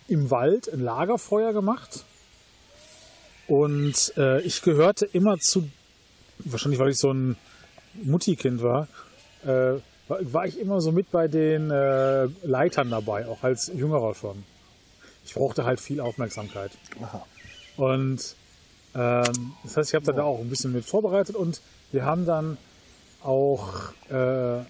[0.08, 2.04] im Wald ein Lagerfeuer gemacht.
[3.48, 5.68] Und äh, ich gehörte immer zu,
[6.38, 7.36] wahrscheinlich weil ich so ein
[8.02, 8.88] Muttikind war,
[9.44, 14.14] äh, war, war ich immer so mit bei den äh, Leitern dabei, auch als Jüngerer
[14.14, 14.44] schon.
[15.24, 16.72] Ich brauchte halt viel Aufmerksamkeit.
[17.00, 17.26] aha.
[17.76, 18.36] Und
[18.94, 21.60] ähm, das heißt, ich habe da auch ein bisschen mit vorbereitet und
[21.92, 22.58] wir haben dann
[23.22, 24.64] auch äh, ja,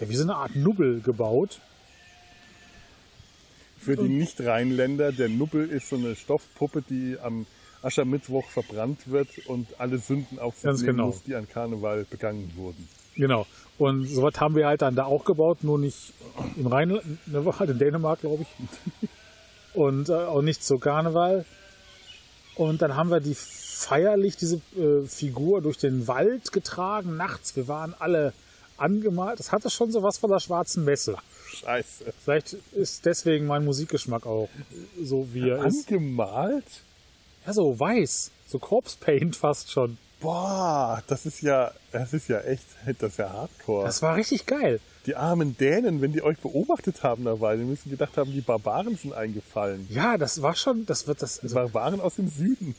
[0.00, 1.60] wie so eine Art Nubbel gebaut.
[3.78, 7.46] Für die Nicht-Rheinländer, der Nubbel ist so eine Stoffpuppe, die am
[7.80, 11.06] Aschermittwoch verbrannt wird und alle Sünden auf sich nehmen genau.
[11.06, 12.88] muss, die an Karneval begangen wurden.
[13.14, 13.46] Genau.
[13.78, 16.12] Und sowas haben wir halt dann da auch gebaut, nur nicht
[16.56, 17.04] im Rheinland,
[17.58, 19.08] halt in Dänemark, glaube ich.
[19.78, 21.44] Und äh, auch nicht zu Karneval.
[22.56, 27.54] Und dann haben wir die feierlich, diese äh, Figur, durch den Wald getragen, nachts.
[27.54, 28.32] Wir waren alle
[28.76, 29.38] angemalt.
[29.38, 31.16] Das hatte schon so was von der schwarzen Messe.
[31.54, 32.12] Scheiße.
[32.24, 34.48] Vielleicht ist deswegen mein Musikgeschmack auch
[35.00, 35.88] so, wie er ist.
[35.88, 36.64] Angemalt?
[37.46, 38.32] Ja, so weiß.
[38.48, 39.96] So Corpse Paint fast schon.
[40.20, 42.64] Boah, das ist ja, das ist ja echt,
[42.98, 43.86] das ist ja Hardcore.
[43.86, 44.80] Das war richtig geil.
[45.08, 48.94] Die armen Dänen, wenn die euch beobachtet haben dabei, die müssen gedacht haben, die Barbaren
[48.94, 49.86] sind eingefallen.
[49.90, 52.74] Ja, das war schon, das wird das, Die also, Barbaren aus dem Süden.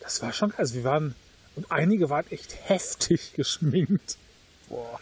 [0.00, 0.58] das war schon geil.
[0.58, 1.14] Also wir waren,
[1.54, 4.18] und einige waren echt heftig geschminkt.
[4.68, 4.98] Boah.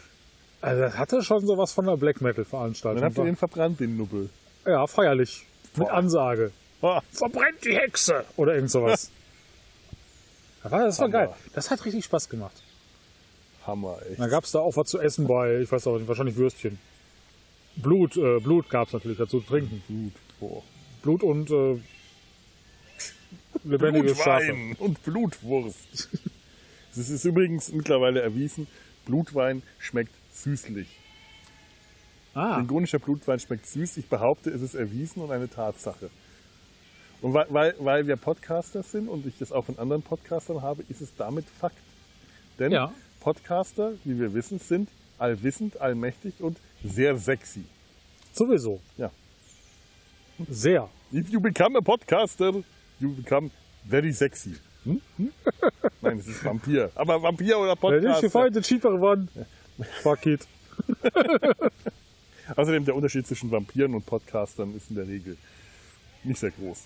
[0.61, 3.25] Also das hatte schon sowas von einer Black Metal Dann habt ihr Veranstaltung.
[3.25, 4.29] den verbrannt, den Nubbel.
[4.63, 5.47] Ja, feierlich.
[5.75, 5.93] Mit Boah.
[5.93, 6.51] Ansage.
[7.11, 9.09] verbrennt die Hexe oder irgend sowas.
[10.63, 11.33] Das war, das war geil.
[11.55, 12.61] Das hat richtig Spaß gemacht.
[13.65, 14.19] Hammer, echt.
[14.19, 16.79] Dann gab es da auch was zu essen bei, ich weiß auch nicht, wahrscheinlich Würstchen.
[17.75, 19.81] Blut, äh, Blut gab es natürlich dazu zu trinken.
[19.87, 20.63] Blut, boah.
[21.01, 21.79] Blut und äh,
[23.63, 24.45] lebendige Schafe.
[24.45, 26.09] Blutwein und Blutwurst.
[26.93, 28.67] Es ist übrigens mittlerweile erwiesen,
[29.05, 30.89] Blutwein schmeckt süßlich.
[32.33, 33.95] Ah, Klingonischer Blutwein schmeckt süß.
[33.95, 36.09] Ich behaupte, es ist erwiesen und eine Tatsache.
[37.21, 40.83] Und weil, weil, weil wir Podcaster sind und ich das auch von anderen Podcastern habe,
[40.89, 41.77] ist es damit Fakt.
[42.59, 42.93] Denn Ja.
[43.21, 47.63] Podcaster, wie wir wissen, sind allwissend, allmächtig und sehr sexy.
[48.33, 48.79] sowieso.
[48.97, 49.11] Ja.
[50.49, 50.89] Sehr.
[51.13, 52.63] If you become a podcaster,
[52.99, 53.51] you become
[53.85, 54.55] very sexy.
[54.83, 54.99] Hm?
[55.17, 55.31] Hm?
[56.01, 56.89] Nein, es ist Vampir.
[56.95, 58.21] Aber Vampir oder Wenn ich Podcaster.
[58.21, 59.29] gefallen, cheaper geworden.
[60.01, 60.47] Fuck it.
[62.55, 65.37] Außerdem der Unterschied zwischen Vampiren und Podcastern ist in der Regel
[66.23, 66.85] nicht sehr groß.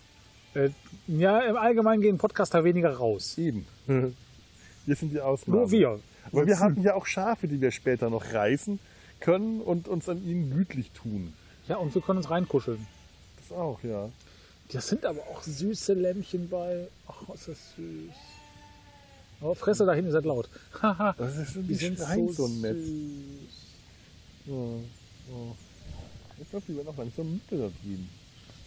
[0.56, 0.70] Äh,
[1.08, 3.38] ja, im Allgemeinen gehen Podcaster weniger raus.
[3.38, 3.66] Eben.
[3.88, 5.60] Wir sind die Ausnahme.
[5.62, 6.00] Nur wir.
[6.32, 8.80] Aber wir hatten ja auch Schafe, die wir später noch reißen
[9.20, 11.34] können und uns an ihnen gütlich tun.
[11.68, 12.86] Ja, und wir können uns reinkuscheln.
[13.38, 14.10] Das auch, ja.
[14.72, 16.88] Das sind aber auch süße Lämmchen bei.
[17.08, 18.14] Ach, ist das süß.
[19.42, 20.50] Aber Fresse da hinten, ihr seid laut.
[20.82, 21.14] Haha.
[21.18, 22.76] Das ist schon Die die sind so so nett.
[22.76, 23.66] süß.
[24.46, 25.56] Ja, ja.
[26.42, 28.10] Ich glaube, die werden auch so müde da drüben.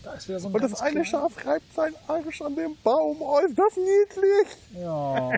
[0.03, 3.17] Da ist wieder so ein Und das eine Schaf reibt seinen Arsch an dem Baum.
[3.21, 4.57] Oh, ist das niedlich.
[4.81, 5.33] Ja,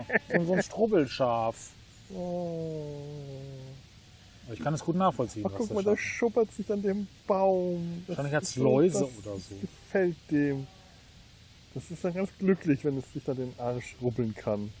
[0.45, 1.71] so ein Strubbelschaf.
[2.15, 2.97] Oh.
[4.53, 5.45] Ich kann es gut nachvollziehen.
[5.47, 8.03] Ach, guck mal, Schaf- schuppert sich an dem Baum.
[8.07, 9.55] Das Wahrscheinlich so- Läuse das oder so.
[9.61, 10.67] gefällt dem.
[11.73, 14.73] Das ist dann ganz glücklich, wenn es sich dann den Arsch rubbeln kann.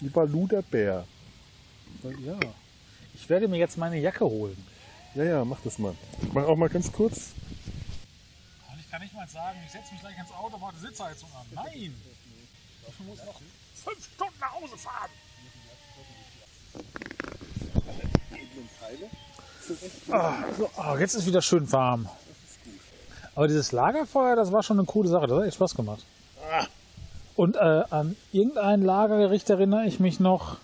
[0.00, 1.06] Wie Balu der Bär.
[2.24, 2.38] Ja.
[3.14, 4.56] Ich werde mir jetzt meine Jacke holen.
[5.14, 5.94] Ja, ja, mach das mal.
[6.22, 7.30] Ich mach auch mal ganz kurz.
[8.72, 11.28] Und ich kann nicht mal sagen, ich setze mich gleich ins Auto, mache die Sitzheizung
[11.34, 11.46] an.
[11.54, 11.94] Nein!
[12.88, 13.40] Ich muss noch
[13.84, 15.10] fünf Stunden nach Hause fahren.
[20.58, 22.08] So, ah, jetzt ist wieder schön warm.
[23.34, 25.26] Aber dieses Lagerfeuer, das war schon eine coole Sache.
[25.26, 26.04] Das hat echt Spaß gemacht.
[27.34, 30.56] Und äh, an irgendein Lagergericht erinnere ich mich noch.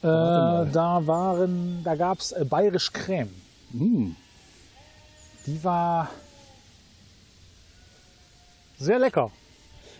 [0.00, 3.34] Äh, da waren, da gab es äh, bayerisch Creme.
[3.72, 4.16] Hm.
[5.46, 6.08] Die war
[8.78, 9.30] sehr lecker.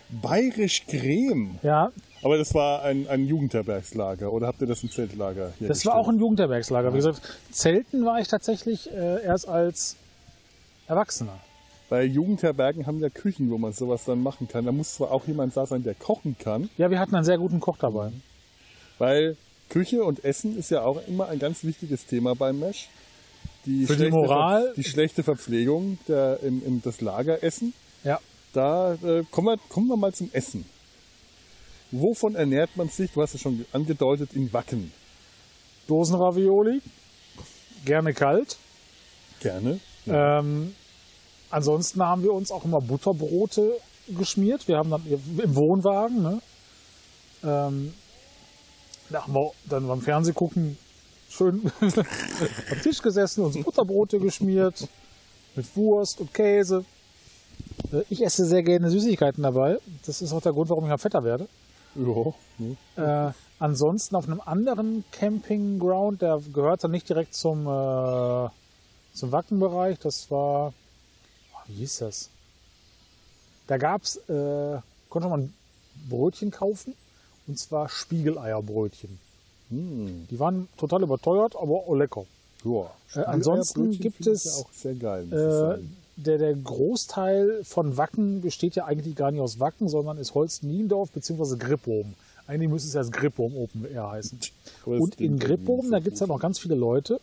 [0.09, 1.59] Bayerisch Creme.
[1.63, 1.91] Ja,
[2.23, 5.95] Aber das war ein, ein Jugendherbergslager oder habt ihr das im Zeltlager hier das war
[5.95, 6.91] auch ein Jugendherbergslager.
[6.93, 7.21] Wie gesagt,
[7.51, 9.97] Zelten war ich tatsächlich äh, erst als
[10.87, 11.37] Erwachsener.
[11.89, 14.65] Bei Jugendherbergen haben ja Küchen, wo man sowas dann machen kann.
[14.65, 17.37] Da muss zwar auch jemand da sein, der kochen kann, Ja, wir hatten einen sehr
[17.37, 18.11] guten Koch dabei.
[18.97, 19.37] weil
[19.69, 22.89] Küche und Essen ist ja auch immer ein ganz wichtiges Thema beim Mesh.
[23.65, 27.73] Die Für die schlechte Moral- Ver die schlechte Verpflegung der, im, im, das Lageressen.
[28.03, 28.19] Ja.
[28.53, 30.65] Da äh, kommen, wir, kommen wir mal zum Essen.
[31.93, 33.11] Wovon ernährt man sich?
[33.11, 34.91] Du hast es schon angedeutet, in Wacken.
[35.87, 36.81] Dosenravioli,
[37.85, 38.57] gerne kalt.
[39.39, 39.79] Gerne.
[40.07, 40.73] Ähm,
[41.51, 43.77] ansonsten haben wir uns auch immer Butterbrote
[44.07, 44.67] geschmiert.
[44.67, 46.41] Wir haben dann im Wohnwagen, ne?
[47.43, 47.93] ähm,
[49.09, 50.77] da haben wir dann beim Fernseh gucken
[51.29, 54.87] schön am Tisch gesessen, uns Butterbrote geschmiert
[55.55, 56.85] mit Wurst und Käse.
[57.91, 59.77] Äh, Ich esse sehr gerne Süßigkeiten dabei.
[60.07, 61.47] Das ist auch der Grund, warum ich mal fetter werde.
[61.95, 62.33] Ja.
[62.57, 62.75] ne?
[62.95, 68.49] Äh, ansonsten auf einem anderen Campingground, der gehört dann nicht direkt zum, äh,
[69.13, 70.73] zum Wackenbereich, das war,
[71.53, 72.29] oh, wie hieß das?
[73.67, 74.79] Da gab's, äh,
[75.09, 75.53] konnte man
[76.09, 76.95] Brötchen kaufen,
[77.47, 79.19] und zwar Spiegeleierbrötchen.
[79.69, 80.27] Hm.
[80.29, 82.25] Die waren total überteuert, aber lecker.
[82.63, 82.89] Ja.
[83.15, 85.27] Äh, ansonsten gibt es, ja auch sehr geil.
[86.15, 91.11] Der, der Großteil von Wacken besteht ja eigentlich gar nicht aus Wacken, sondern ist Holz-Niendorf
[91.11, 91.57] bzw.
[91.57, 92.13] Grippohm.
[92.45, 94.39] Eigentlich müsste es ja das Grippohm Open Air heißen.
[94.85, 97.19] Und in irgendwie da gibt es ja noch ganz viele Leute,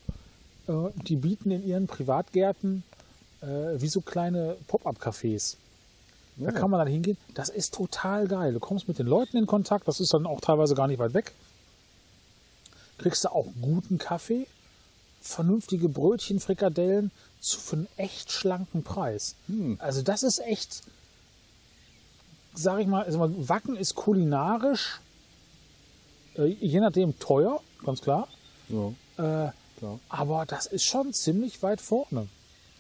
[0.67, 0.73] äh,
[1.07, 2.83] die bieten in ihren Privatgärten
[3.43, 3.47] äh,
[3.81, 5.57] wie so kleine Pop-up-Cafés.
[6.37, 7.19] Da kann man dann hingehen.
[7.35, 8.55] Das ist total geil.
[8.55, 11.13] Du kommst mit den Leuten in Kontakt, das ist dann auch teilweise gar nicht weit
[11.13, 11.33] weg.
[12.97, 14.47] Kriegst du auch guten Kaffee,
[15.21, 17.11] vernünftige Brötchen, Frikadellen
[17.41, 19.35] zu für einen echt schlanken Preis.
[19.47, 19.77] Hm.
[19.81, 20.83] Also das ist echt,
[22.55, 23.19] sag ich mal, also
[23.49, 25.01] Wacken ist kulinarisch,
[26.37, 28.29] äh, je nachdem teuer, ganz klar.
[28.69, 28.89] Ja,
[29.49, 29.99] Äh, klar.
[30.09, 32.29] aber das ist schon ziemlich weit vorne.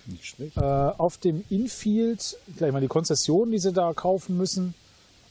[0.06, 0.56] Nicht schlecht.
[0.56, 4.74] Äh, auf dem Infield, gleich mal die Konzessionen, die sie da kaufen müssen,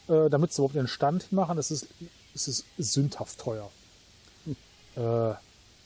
[0.08, 1.88] äh, damit sie überhaupt den Stand machen, das ist,
[2.34, 3.70] das ist sündhaft teuer.
[4.96, 5.34] Äh,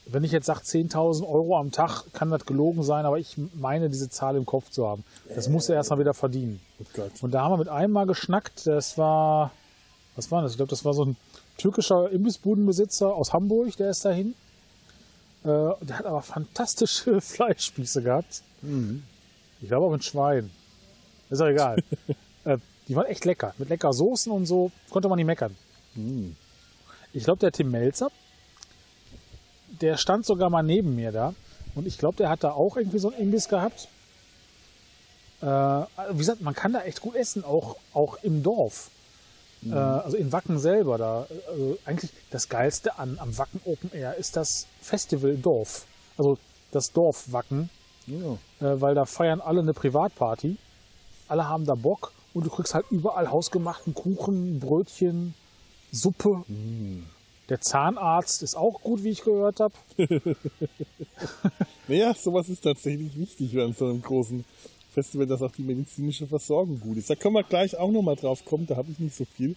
[0.06, 3.90] wenn ich jetzt sage 10.000 Euro am Tag, kann das gelogen sein, aber ich meine,
[3.90, 5.04] diese Zahl im Kopf zu haben.
[5.34, 6.60] Das muss er erstmal wieder verdienen.
[6.98, 7.02] Oh.
[7.22, 9.52] Und da haben wir mit einem mal geschnackt, das war,
[10.16, 10.52] was war das?
[10.52, 11.16] Ich glaube, das war so ein
[11.58, 14.36] türkischer Imbissbudenbesitzer aus Hamburg, der ist dahin.
[15.44, 15.48] Äh,
[15.82, 18.44] der hat aber fantastische Fleischspieße gehabt.
[19.62, 20.50] Ich glaube auch mit Schwein.
[21.30, 21.82] Ist auch egal.
[22.46, 23.54] äh, die waren echt lecker.
[23.58, 24.72] Mit lecker Soßen und so.
[24.90, 25.56] Konnte man nicht meckern.
[27.14, 28.12] Ich glaube, der Tim Melzer,
[29.84, 31.34] der stand sogar mal neben mir da.
[31.76, 33.88] Und ich glaube, der hat da auch irgendwie so einen Imbiss gehabt.
[35.42, 38.90] Äh, wie gesagt, man kann da echt gut essen, auch, auch im Dorf.
[39.66, 40.98] Äh, also in Wacken selber.
[40.98, 45.86] Da, also eigentlich das Geilste an, am Wacken Open Air ist das Festival Dorf.
[46.18, 46.38] Also
[46.72, 47.70] das Dorf Wacken,
[48.08, 48.34] Ja.
[48.62, 50.58] äh, weil da feiern alle eine Privatparty.
[51.28, 55.34] Alle haben da Bock und du kriegst halt überall hausgemachten Kuchen, Brötchen,
[55.92, 56.44] Suppe.
[57.50, 59.74] Der Zahnarzt ist auch gut, wie ich gehört habe.
[61.88, 64.46] Naja, sowas ist tatsächlich wichtig an so einem großen
[64.94, 67.10] Festival, dass auch die medizinische Versorgung gut ist.
[67.10, 69.56] Da können wir gleich auch nochmal drauf kommen, da habe ich nicht so viel.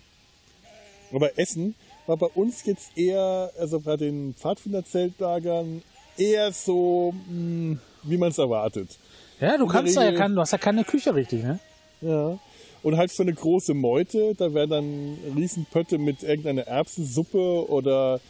[1.13, 1.77] Aber Essen
[2.07, 5.83] war bei uns jetzt eher, also bei den Pfadfinderzeltlagern,
[6.17, 8.99] eher so, mh, wie man es erwartet.
[9.41, 11.61] Ja, du der kannst ja kein, du hast ja keine Küche richtig, ne?
[12.01, 12.39] Ja.
[12.87, 18.21] Und halt für eine große Meute, da wären dann Riesenpötte mit irgendeiner Erbsensuppe oder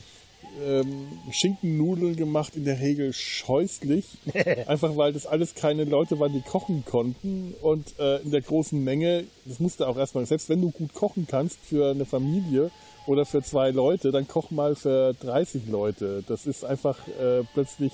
[0.65, 4.07] ähm, Schinkennudeln gemacht, in der Regel scheußlich.
[4.67, 7.53] Einfach weil das alles keine Leute waren, die kochen konnten.
[7.61, 11.27] Und äh, in der großen Menge, das musste auch erstmal, selbst wenn du gut kochen
[11.31, 12.71] kannst für eine Familie
[13.07, 16.25] oder für zwei Leute, dann koch mal für 30 Leute.
[16.27, 17.93] Das ist einfach äh, plötzlich,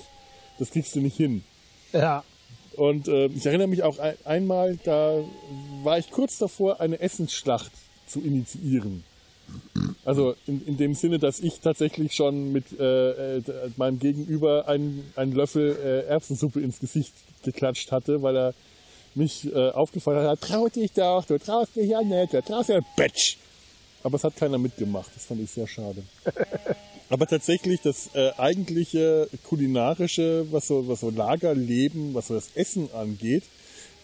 [0.59, 1.43] das kriegst du nicht hin.
[1.91, 2.23] Ja.
[2.75, 5.19] Und äh, ich erinnere mich auch ein, einmal, da
[5.83, 7.71] war ich kurz davor, eine Essensschlacht
[8.07, 9.03] zu initiieren.
[10.05, 13.41] Also in, in dem Sinne, dass ich tatsächlich schon mit äh, äh,
[13.77, 17.13] meinem Gegenüber einen, einen Löffel äh, Erbsensuppe ins Gesicht
[17.43, 18.53] geklatscht hatte, weil er
[19.15, 22.79] mich äh, aufgefordert hat, trau dich doch, du traust dich ja nicht, du traust ja
[22.97, 23.37] Batsch.
[24.01, 26.03] Aber es hat keiner mitgemacht, das fand ich sehr schade.
[27.13, 32.89] Aber tatsächlich das äh, eigentliche kulinarische, was so, was so Lagerleben, was so das Essen
[32.91, 33.43] angeht,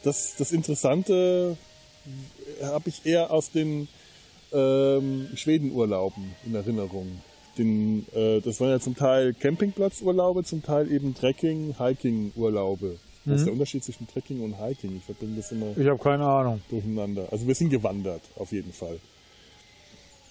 [0.03, 1.57] das, das Interessante
[2.61, 3.87] habe ich eher aus den
[4.53, 7.07] ähm, Schwedenurlauben in Erinnerung.
[7.57, 12.97] Den, äh, das waren ja zum Teil Campingplatzurlaube, zum Teil eben Trekking, Hiking-Urlaube.
[13.25, 14.97] Was ist der Unterschied zwischen Trekking und Hiking?
[14.97, 16.61] Ich verbinde das immer Ich habe keine Ahnung.
[16.69, 17.27] durcheinander.
[17.31, 18.99] Also wir sind gewandert, auf jeden Fall.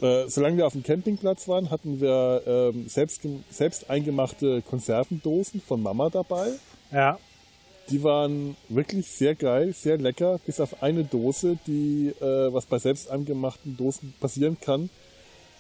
[0.00, 5.82] Äh, solange wir auf dem Campingplatz waren, hatten wir ähm, selbst, selbst eingemachte Konservendosen von
[5.82, 6.52] Mama dabei.
[6.92, 7.18] Ja.
[7.90, 12.78] Die waren wirklich sehr geil, sehr lecker, bis auf eine Dose, die, äh, was bei
[12.78, 14.90] selbst eingemachten Dosen passieren kann,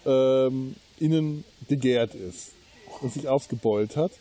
[0.06, 2.52] ähm, innen gegärt ist
[3.00, 4.12] und sich aufgebeult hat.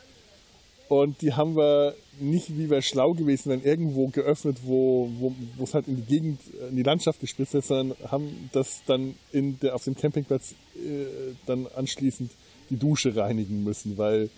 [0.89, 5.63] Und die haben wir nicht, wie wir schlau gewesen wären, irgendwo geöffnet, wo, wo, wo
[5.63, 9.15] es halt in die Gegend, äh, in die Landschaft gespritzt ist, sondern haben das dann
[9.31, 11.05] in der, auf dem Campingplatz äh,
[11.45, 12.31] dann anschließend
[12.69, 14.29] die Dusche reinigen müssen, weil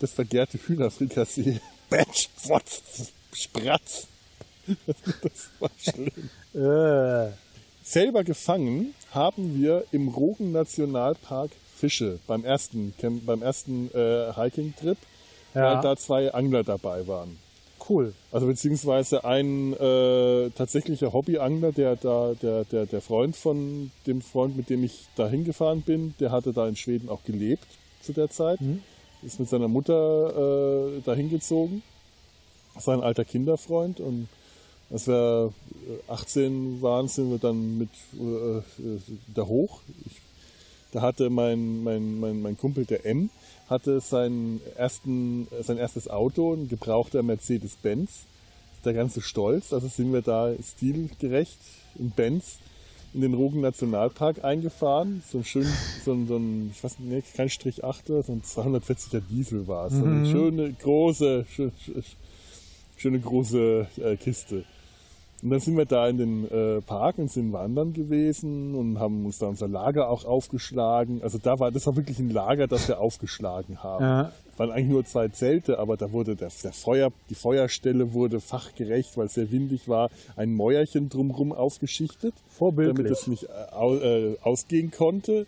[0.00, 4.08] das vergärte Hühnerfrikassee, Batsch, Pfotz, Spratz,
[4.86, 6.30] das war schlimm.
[6.54, 7.32] Äh,
[7.84, 12.94] Selber gefangen haben wir im Rogen Nationalpark Fische beim ersten,
[13.26, 14.96] beim ersten äh, Hiking-Trip,
[15.54, 15.74] Ja.
[15.76, 17.38] weil da zwei Angler dabei waren.
[17.88, 18.14] cool.
[18.32, 24.56] Also beziehungsweise ein äh, tatsächlicher Hobbyangler, der da, der, der, der Freund von dem Freund,
[24.56, 27.66] mit dem ich da hingefahren bin, der hatte da in Schweden auch gelebt
[28.00, 28.58] zu der Zeit.
[29.22, 31.82] Ist mit seiner Mutter äh, da hingezogen.
[32.74, 34.28] Das war ein alter Kinderfreund und
[34.90, 35.52] als wir
[36.08, 37.88] äh, 18 waren, sind wir dann mit
[38.18, 38.62] äh, äh,
[39.34, 39.80] da hoch.
[40.06, 40.20] Ich,
[40.92, 43.30] da hatte mein, mein, mein, mein Kumpel, der M,
[43.74, 48.10] hatte seinen ersten, sein erstes Auto, ein gebrauchter Mercedes-Benz.
[48.84, 49.72] Der ganze Stolz.
[49.72, 51.58] Also sind wir da stilgerecht
[51.98, 52.58] in Benz
[53.14, 55.22] in den Rogen Nationalpark eingefahren.
[55.30, 55.66] So ein schön,
[56.04, 59.86] so ein, so ein ich weiß nicht, kein Strich 8 so ein 240er Diesel war
[59.86, 59.94] es.
[59.94, 62.02] So eine schöne, große, schö- schö-
[62.96, 64.64] schöne große äh, Kiste.
[65.44, 69.26] Und dann sind wir da in den äh, Park und sind wandern gewesen und haben
[69.26, 71.20] uns da unser Lager auch aufgeschlagen.
[71.22, 74.02] Also da war, das war wirklich ein Lager, das wir aufgeschlagen haben.
[74.02, 74.32] Ja.
[74.50, 78.40] Es waren eigentlich nur zwei Zelte, aber da wurde der, der Feuer, die Feuerstelle wurde
[78.40, 82.96] fachgerecht, weil es sehr windig war, ein Mäuerchen drumherum aufgeschichtet, Vorbildlich.
[82.96, 85.46] damit es nicht äh, äh, ausgehen konnte.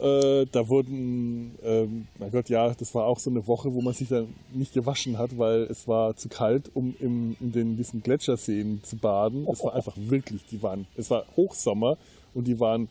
[0.00, 3.92] Äh, da wurden, ähm, mein Gott, ja, das war auch so eine Woche, wo man
[3.92, 8.02] sich dann nicht gewaschen hat, weil es war zu kalt, um im, in den, diesen
[8.02, 9.46] Gletscherseen zu baden.
[9.52, 11.98] Es war einfach wirklich, die waren, es war Hochsommer
[12.32, 12.88] und die waren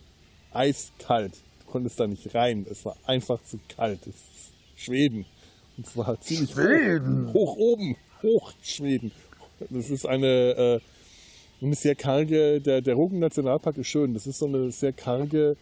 [0.53, 1.34] eiskalt.
[1.66, 2.68] Du konntest da nicht rein.
[2.70, 4.01] Es war einfach zu kalt.
[4.01, 5.26] Es ist Schweden.
[5.78, 7.34] Und zwar ziemlich Schweden.
[7.34, 9.12] hoch, hoch oben, hoch Schweden.
[9.72, 14.14] Das ist eine, äh, eine sehr karge, der, der Rogen Nationalpark ist schön.
[14.14, 15.57] Das ist so eine sehr karge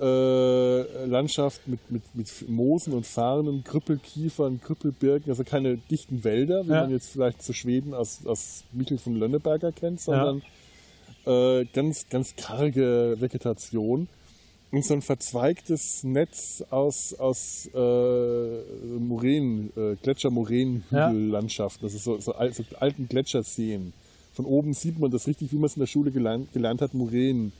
[0.00, 6.70] äh, Landschaft mit, mit, mit Moosen und Farnen, Krüppelkiefern, Krüppelbirken, also keine dichten Wälder, wie
[6.72, 6.80] Ja.
[6.82, 10.42] man jetzt vielleicht zu Schweden aus, aus Michel von Lönneberger kennt, sondern
[11.26, 14.08] äh, ganz, ganz karge Vegetation
[14.72, 17.78] und so ein verzweigtes Netz aus, aus äh,
[18.98, 21.86] Moränen, äh, Gletscher-Moränenhügellandschaften.
[21.86, 23.92] Das ist so, so, so alten Gletscherseen.
[24.32, 26.92] Von oben sieht man das richtig, wie man es in der Schule gelernt, gelernt hat,
[26.94, 27.52] Moränen.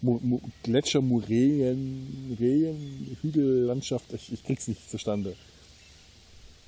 [0.00, 5.34] Mo, Gletscher-Moränen, Rehen, Hügellandschaft, ich, ich krieg's nicht zustande.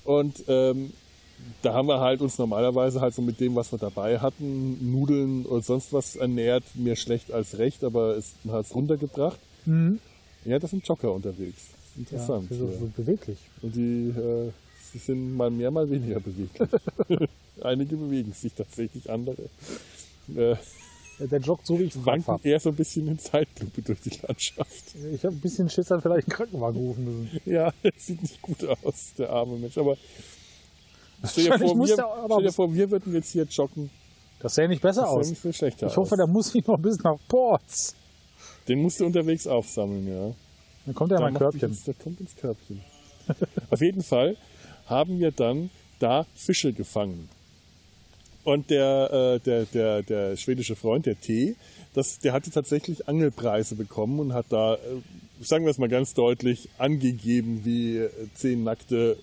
[0.03, 0.91] Und ähm,
[1.61, 5.45] da haben wir halt uns normalerweise halt so mit dem, was wir dabei hatten, Nudeln
[5.45, 9.39] und sonst was ernährt, mehr schlecht als recht, aber es hat es runtergebracht.
[10.45, 11.67] Ja, das sind Jogger unterwegs.
[11.97, 12.49] Interessant.
[12.49, 12.79] so, ja.
[12.79, 13.37] so beweglich.
[13.61, 14.51] Und die äh,
[14.91, 16.69] sie sind mal mehr, mal weniger beweglich.
[17.61, 19.43] Einige bewegen sich tatsächlich, andere
[20.35, 20.55] äh,
[21.29, 22.39] Der joggt so, wie ich fahre.
[22.43, 24.95] eher so ein bisschen in Zeitlupe durch die Landschaft.
[25.13, 27.41] Ich habe ein bisschen Schiss, dann vielleicht einen Krankenwagen rufen müssen.
[27.45, 29.77] Ja, sieht nicht gut aus, der arme Mensch.
[29.77, 29.97] Aber
[31.27, 31.87] stell dir, vor, wir,
[32.27, 33.89] stell dir vor, wir würden jetzt hier joggen.
[34.39, 35.29] Das sähe nicht besser Das aus.
[35.29, 37.95] nicht viel schlechter Ich hoffe, der muss nicht noch bis nach Ports.
[38.67, 40.33] Den musst du unterwegs aufsammeln, ja.
[40.85, 41.69] Dann kommt er in Da mein Körbchen.
[41.69, 42.81] Ins, der kommt ins Körbchen.
[43.69, 44.35] Auf jeden Fall
[44.87, 45.69] haben wir dann
[45.99, 47.29] da Fische gefangen.
[48.43, 51.55] Und der, äh, der, der, der schwedische Freund, der T,
[51.93, 54.77] das, der hatte tatsächlich Angelpreise bekommen und hat da, äh,
[55.41, 59.17] sagen wir es mal ganz deutlich, angegeben wie äh, zehn nackte,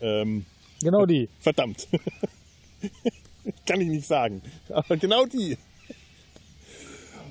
[0.00, 0.44] ähm,
[0.82, 1.28] Genau die.
[1.40, 1.88] verdammt.
[3.66, 4.42] Kann ich nicht sagen.
[4.70, 5.56] Aber genau die.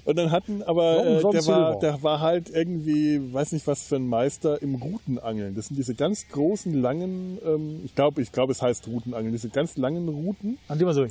[0.10, 3.98] Und dann hatten aber, äh, der, war, der war halt irgendwie, weiß nicht was für
[3.98, 5.54] ein Meister im Routenangeln.
[5.54, 9.50] Das sind diese ganz großen, langen, ähm, ich glaube, ich glaube, es heißt Routenangeln, diese
[9.50, 10.58] ganz langen Routen.
[10.68, 11.06] An dem man so.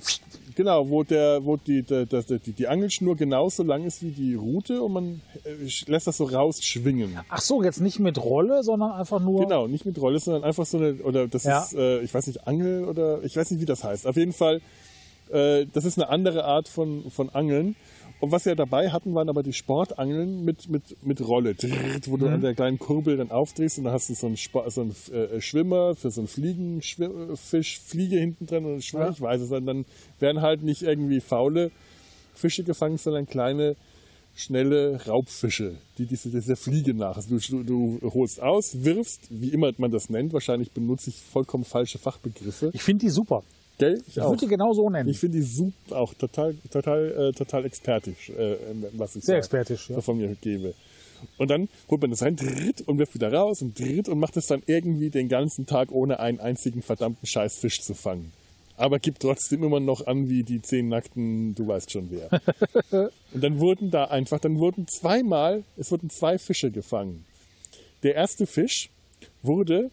[0.56, 4.10] Genau, wo der, wo die, der, der, der, die, die Angelschnur genauso lang ist wie
[4.10, 7.20] die Route und man äh, lässt das so rausschwingen.
[7.28, 9.42] Ach so, jetzt nicht mit Rolle, sondern einfach nur.
[9.42, 11.62] Genau, nicht mit Rolle, sondern einfach so eine, oder das Ja.
[11.62, 14.08] ist, äh, ich weiß nicht, Angel oder ich weiß nicht, wie das heißt.
[14.08, 14.60] Auf jeden Fall,
[15.30, 17.76] äh, das ist eine andere Art von, von Angeln.
[18.20, 21.54] Und was wir dabei hatten, waren aber die Sportangeln mit, mit, mit Rolle,
[22.06, 24.68] wo du an der kleinen Kurbel dann aufdrehst und dann hast du so einen, Spa-
[24.70, 29.04] so einen äh, Schwimmer für so einen Fliegen, Schwi- Fisch, Fliege hinten dran und Schwimmer,
[29.06, 29.10] Ja.
[29.12, 29.84] ich weiß es, dann
[30.18, 31.70] werden halt nicht irgendwie faule
[32.34, 33.76] Fische gefangen, sondern kleine,
[34.34, 37.16] schnelle Raubfische, die diese, diese Fliege nach.
[37.16, 41.64] Also du, du holst aus, wirfst, wie immer man das nennt, wahrscheinlich benutze ich vollkommen
[41.64, 42.70] falsche Fachbegriffe.
[42.72, 43.42] Ich finde die super.
[43.78, 44.02] Gell?
[44.06, 45.08] Ich Ich würde die genau so nennen.
[45.08, 48.56] Ich finde die super, auch total, total, äh, total expertisch, äh,
[48.94, 50.00] was ich Sehr da- expertisch, ja.
[50.00, 50.74] von mir gebe.
[51.36, 54.36] Und dann holt man das rein, dritt und wirft wieder raus und dritt und macht
[54.36, 58.32] es dann irgendwie den ganzen Tag ohne einen einzigen verdammten Scheißfisch zu fangen.
[58.76, 62.30] Aber gibt trotzdem immer noch an wie die zehn nackten, du weißt schon wer.
[63.32, 67.24] und dann wurden da einfach, dann wurden zweimal, es wurden zwei Fische gefangen.
[68.04, 68.88] Der erste Fisch
[69.42, 69.90] wurde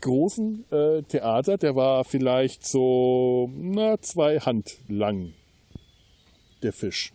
[0.00, 5.34] großen äh, Theater, der war vielleicht so na, zwei Hand lang,
[6.62, 7.12] der Fisch.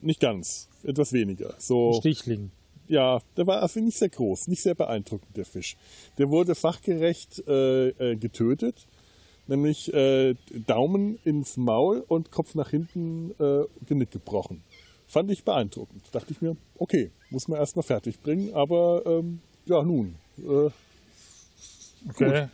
[0.00, 1.54] Nicht ganz, etwas weniger.
[1.58, 2.50] So, Stichling.
[2.88, 5.76] ja, der war also nicht sehr groß, nicht sehr beeindruckend, der Fisch.
[6.18, 8.86] Der wurde fachgerecht äh, äh, getötet,
[9.46, 10.34] nämlich äh,
[10.66, 14.62] Daumen ins Maul und Kopf nach hinten äh, Genick gebrochen.
[15.06, 16.02] Fand ich beeindruckend.
[16.10, 20.16] Dachte ich mir, okay, muss man erstmal fertig bringen, aber ähm, ja, nun.
[22.06, 22.48] Äh, Okay.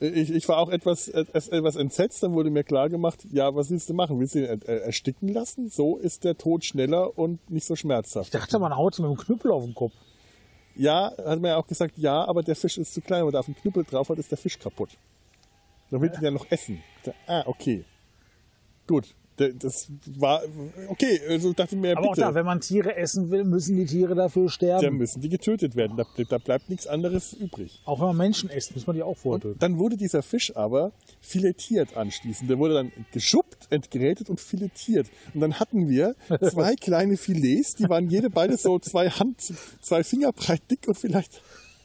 [0.00, 3.70] ich, ich war auch etwas, etwas, etwas entsetzt, dann wurde mir klar gemacht, ja, was
[3.70, 4.18] willst du machen?
[4.20, 5.68] Willst du ihn er- er- ersticken lassen?
[5.70, 8.26] So ist der Tod schneller und nicht so schmerzhaft.
[8.34, 9.92] Ich dachte, man haut mit dem Knüppel auf den Kopf.
[10.76, 13.32] Ja, hat man ja auch gesagt, ja, aber der Fisch ist zu klein, wenn man
[13.34, 14.90] da auf den Knüppel drauf hat, ist der Fisch kaputt.
[15.90, 16.82] Dann will den ja noch essen.
[17.28, 17.84] Ah, okay.
[18.88, 19.14] Gut.
[19.36, 20.42] Da- Das war,
[20.88, 23.76] okay, also ich dachte mir, Aber auch bitte, da, wenn man Tiere essen will, müssen
[23.76, 24.96] die Tiere dafür dann sterben.
[24.96, 25.96] müssen die getötet werden.
[25.96, 27.80] Da, da bleibt nichts anderes übrig.
[27.84, 29.58] Auch wenn man Menschen isst, muss man die auch vortöten.
[29.58, 32.48] Dann wurde dieser Fisch aber filetiert anschließend.
[32.48, 35.08] Der wurde dann geschuppt, entgrätet und filetiert.
[35.34, 39.40] Und dann hatten wir zwei kleine Filets, die waren jede beide so zwei Hand,
[39.80, 41.40] zwei Finger breit dick und vielleicht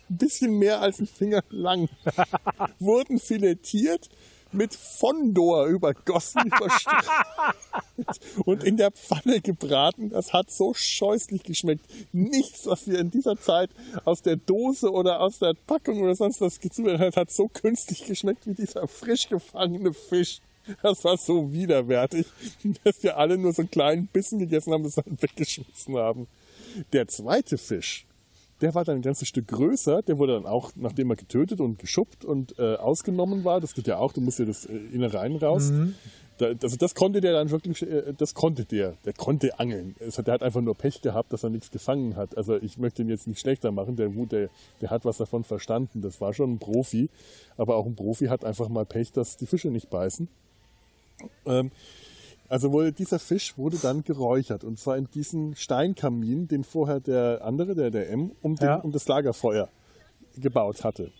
[0.10, 1.88] ein bisschen mehr als ein Finger lang.
[2.80, 4.10] Wurden filetiert,
[4.52, 6.52] mit Fondor übergossen,
[8.46, 10.10] und in der Pfanne gebraten.
[10.10, 11.86] Das hat so scheußlich geschmeckt.
[12.12, 13.70] Nichts, was wir in dieser Zeit
[14.06, 18.06] aus der Dose oder aus der Packung oder sonst was gezubereitet hat, hat so künstlich
[18.06, 20.40] geschmeckt wie dieser frisch gefangene Fisch.
[20.82, 22.28] Das war so widerwärtig,
[22.84, 26.28] dass wir alle nur so einen kleinen Bissen gegessen haben, das dann weggeschmissen haben.
[26.94, 28.06] Der zweite Fisch,
[28.62, 30.02] Der war dann ein ganzes Stück größer.
[30.02, 33.88] Der wurde dann auch, nachdem er getötet und geschuppt und äh, ausgenommen war, das geht
[33.88, 35.72] ja auch, du musst ja das äh, Innereien raus.
[35.72, 35.96] Mhm.
[36.40, 38.96] Da, also das konnte der dann wirklich, äh, das konnte der.
[39.06, 39.96] Der konnte angeln.
[40.00, 42.38] Es hat, der hat einfach nur Pech gehabt, dass er nichts gefangen hat.
[42.38, 43.96] Also ich möchte ihn jetzt nicht schlechter machen.
[43.96, 44.50] Der, der,
[44.82, 46.02] der hat was davon verstanden.
[46.02, 47.10] Das war schon ein Profi.
[47.58, 50.30] Aber auch ein Profi hat einfach mal Pech, dass die Fische nicht beißen.
[51.46, 51.72] Ähm,
[52.50, 57.44] also wurde, dieser Fisch wurde dann geräuchert und zwar in diesen Steinkamin, den vorher der
[57.44, 58.76] andere, der der M, um, den, Ja.
[58.78, 59.70] um das Lagerfeuer
[60.38, 61.12] gebaut hatte.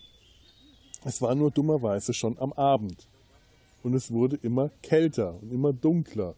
[1.04, 3.06] Es war nur dummerweise schon am Abend
[3.82, 6.34] und es wurde immer kälter und immer dunkler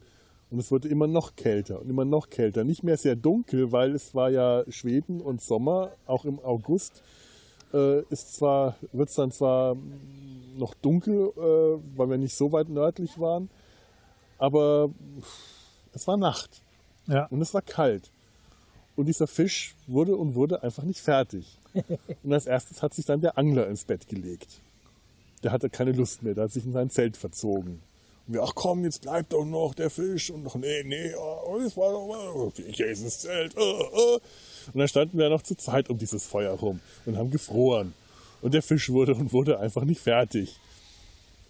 [0.51, 2.62] und es wurde immer noch kälter und immer noch kälter.
[2.62, 7.03] Nicht mehr sehr dunkel, weil es war ja Schweden und Sommer, auch im August
[7.72, 9.76] äh, ist zwar wird es dann zwar
[10.59, 13.49] noch dunkel, äh, weil wir nicht so weit nördlich waren,
[14.43, 14.90] aber
[15.95, 16.62] es war Nacht
[17.07, 17.26] Ja.
[17.26, 18.11] und es war kalt.
[18.97, 21.59] Und dieser Fisch wurde und wurde einfach nicht fertig.
[22.22, 24.61] Und als erstes hat sich dann der Angler ins Bett gelegt.
[25.43, 27.80] Der hatte keine Lust mehr, der hat sich in sein Zelt verzogen.
[28.26, 30.30] Und wir, ach komm, jetzt bleibt doch noch der Fisch.
[30.30, 33.55] Und noch, nee, nee, oh, das war doch, ich gehe ins Zelt.
[33.57, 34.18] Oh, oh.
[34.72, 37.95] Und dann standen wir noch zu zweit um dieses Feuer rum und haben gefroren.
[38.43, 40.59] Und der Fisch wurde und wurde einfach nicht fertig.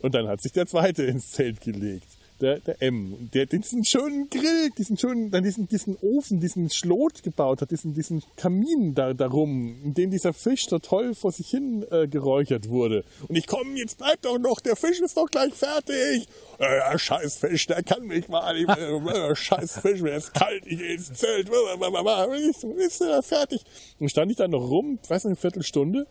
[0.01, 2.07] Und dann hat sich der zweite ins Zelt gelegt.
[2.43, 7.63] Der, der M, der diesen schönen Grill, diesen schönen, diesen, diesen Ofen, diesen Schlot gebaut
[7.63, 11.87] hat, diesen, diesen Kamin da, darum, in dem dieser Fisch so toll vor sich hin
[11.93, 13.05] äh, geräuchert wurde.
[13.29, 16.27] Und ich komme, jetzt bleibt doch noch, der Fisch ist doch gleich fertig.
[16.59, 19.31] Äh, scheiß Fisch, der kann mich mal, nicht mehr.
[19.31, 23.63] äh, scheiß Fisch, mir ist kalt, ich gehe ins Zelt, ist er fertig.
[24.01, 26.09] Und stand ich dann noch rum, weiß nicht, eine Viertelstunde,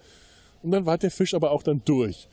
[0.64, 2.30] und dann war der Fisch aber auch dann durch.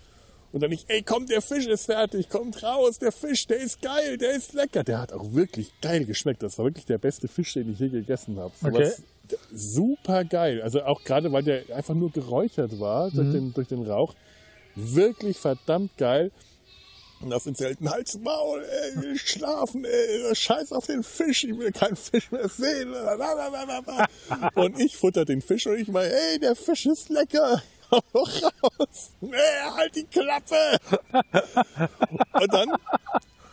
[0.52, 3.82] Und dann ich, ey, komm, der Fisch ist fertig, kommt raus, der Fisch, der ist
[3.82, 4.82] geil, der ist lecker.
[4.82, 6.42] Der hat auch wirklich geil geschmeckt.
[6.42, 8.52] Das war wirklich der beste Fisch, den ich je gegessen habe.
[8.60, 8.92] So Okay.
[9.52, 10.62] Super geil.
[10.62, 14.14] Also auch gerade, weil der einfach nur geräuchert war durch, den, durch den Rauch.
[14.74, 16.30] Wirklich verdammt geil.
[17.20, 21.44] Und aus den Zelten, Hals, Maul, ey, ich will schlafen, ey, scheiß auf den Fisch,
[21.44, 22.94] ich will keinen Fisch mehr sehen.
[24.54, 27.62] Und ich futter den Fisch und ich meine, ey, der Fisch ist lecker.
[27.92, 29.12] Raus.
[29.20, 29.36] Nee,
[29.76, 30.78] halt die Klappe.
[32.32, 32.68] Und dann,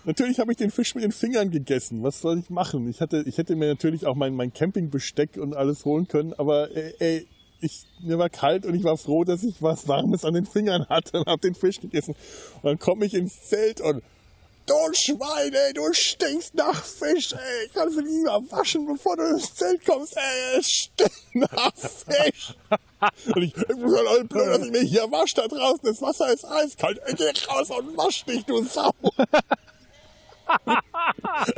[0.03, 2.03] natürlich habe ich den Fisch mit den Fingern gegessen.
[2.03, 2.89] Was soll ich machen?
[2.89, 6.75] Ich hatte, ich hätte mir natürlich auch mein, mein Campingbesteck und alles holen können, aber
[6.75, 7.27] ey, ey
[7.61, 10.87] ich, mir war kalt und ich war froh, dass ich was Warmes an den Fingern
[10.87, 12.15] hatte und habe den Fisch gegessen.
[12.61, 14.03] Und dann komme ich ins Zelt und
[14.65, 17.69] Du Schwein, ey, du stinkst nach Fisch, ey.
[17.73, 20.57] Kannst du lieber waschen, bevor du ins Zelt kommst, ey.
[20.59, 22.55] Es stinkt nach Fisch.
[23.27, 25.81] Und ich, muss halt blöd, dass ich mich hier wasche da draußen.
[25.83, 26.99] Das Wasser ist eiskalt.
[27.05, 28.91] Ey, geh raus und wasch dich, du Sau.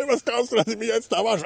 [0.08, 1.46] Was glaubst du, dass ich mich jetzt da wasche?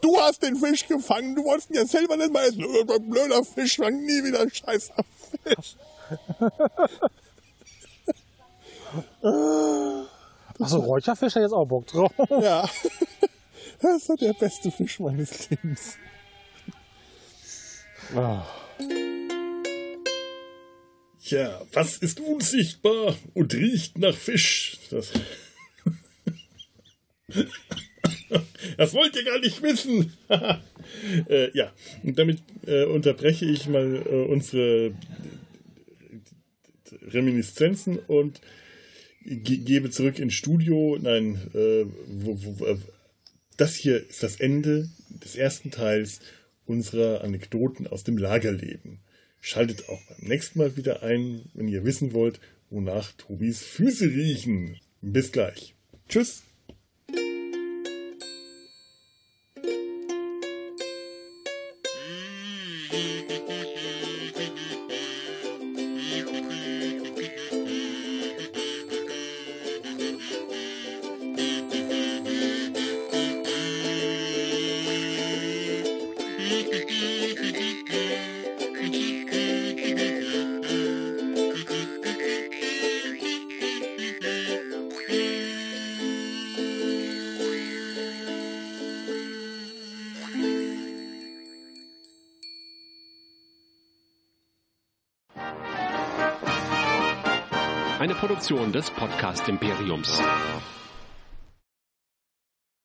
[0.00, 1.36] Du hast den Fisch gefangen.
[1.36, 2.64] Du wolltest ihn ja selber nicht mal essen.
[3.08, 5.04] Blöder Fisch, fang nie wieder scheißer
[5.44, 5.76] Fisch.
[10.58, 12.12] Achso, Räucherfisch hat jetzt auch Bock drauf.
[12.42, 12.68] Ja.
[13.82, 15.96] Das war der beste Fisch meines Lebens.
[18.14, 18.44] Ah.
[21.22, 24.78] Ja, was ist unsichtbar und riecht nach Fisch?
[24.90, 25.12] Das,
[28.76, 30.12] das wollt ihr gar nicht wissen.
[31.28, 31.72] äh, ja,
[32.02, 34.92] und damit äh, unterbreche ich mal äh, unsere
[37.02, 38.40] Reminiszenzen und
[39.22, 40.98] ge gebe zurück ins Studio.
[41.00, 42.78] Nein, äh, wo, wo, äh,
[43.56, 46.20] das hier ist das Ende des ersten Teils
[46.66, 49.00] unserer Anekdoten aus dem Lagerleben.
[49.40, 54.78] Schaltet auch beim nächsten Mal wieder ein, wenn ihr wissen wollt, wonach Tobis Füße riechen.
[55.02, 55.74] Bis gleich.
[56.08, 56.42] Tschüss.
[98.70, 100.79] Produktion des Podcast Imperiums.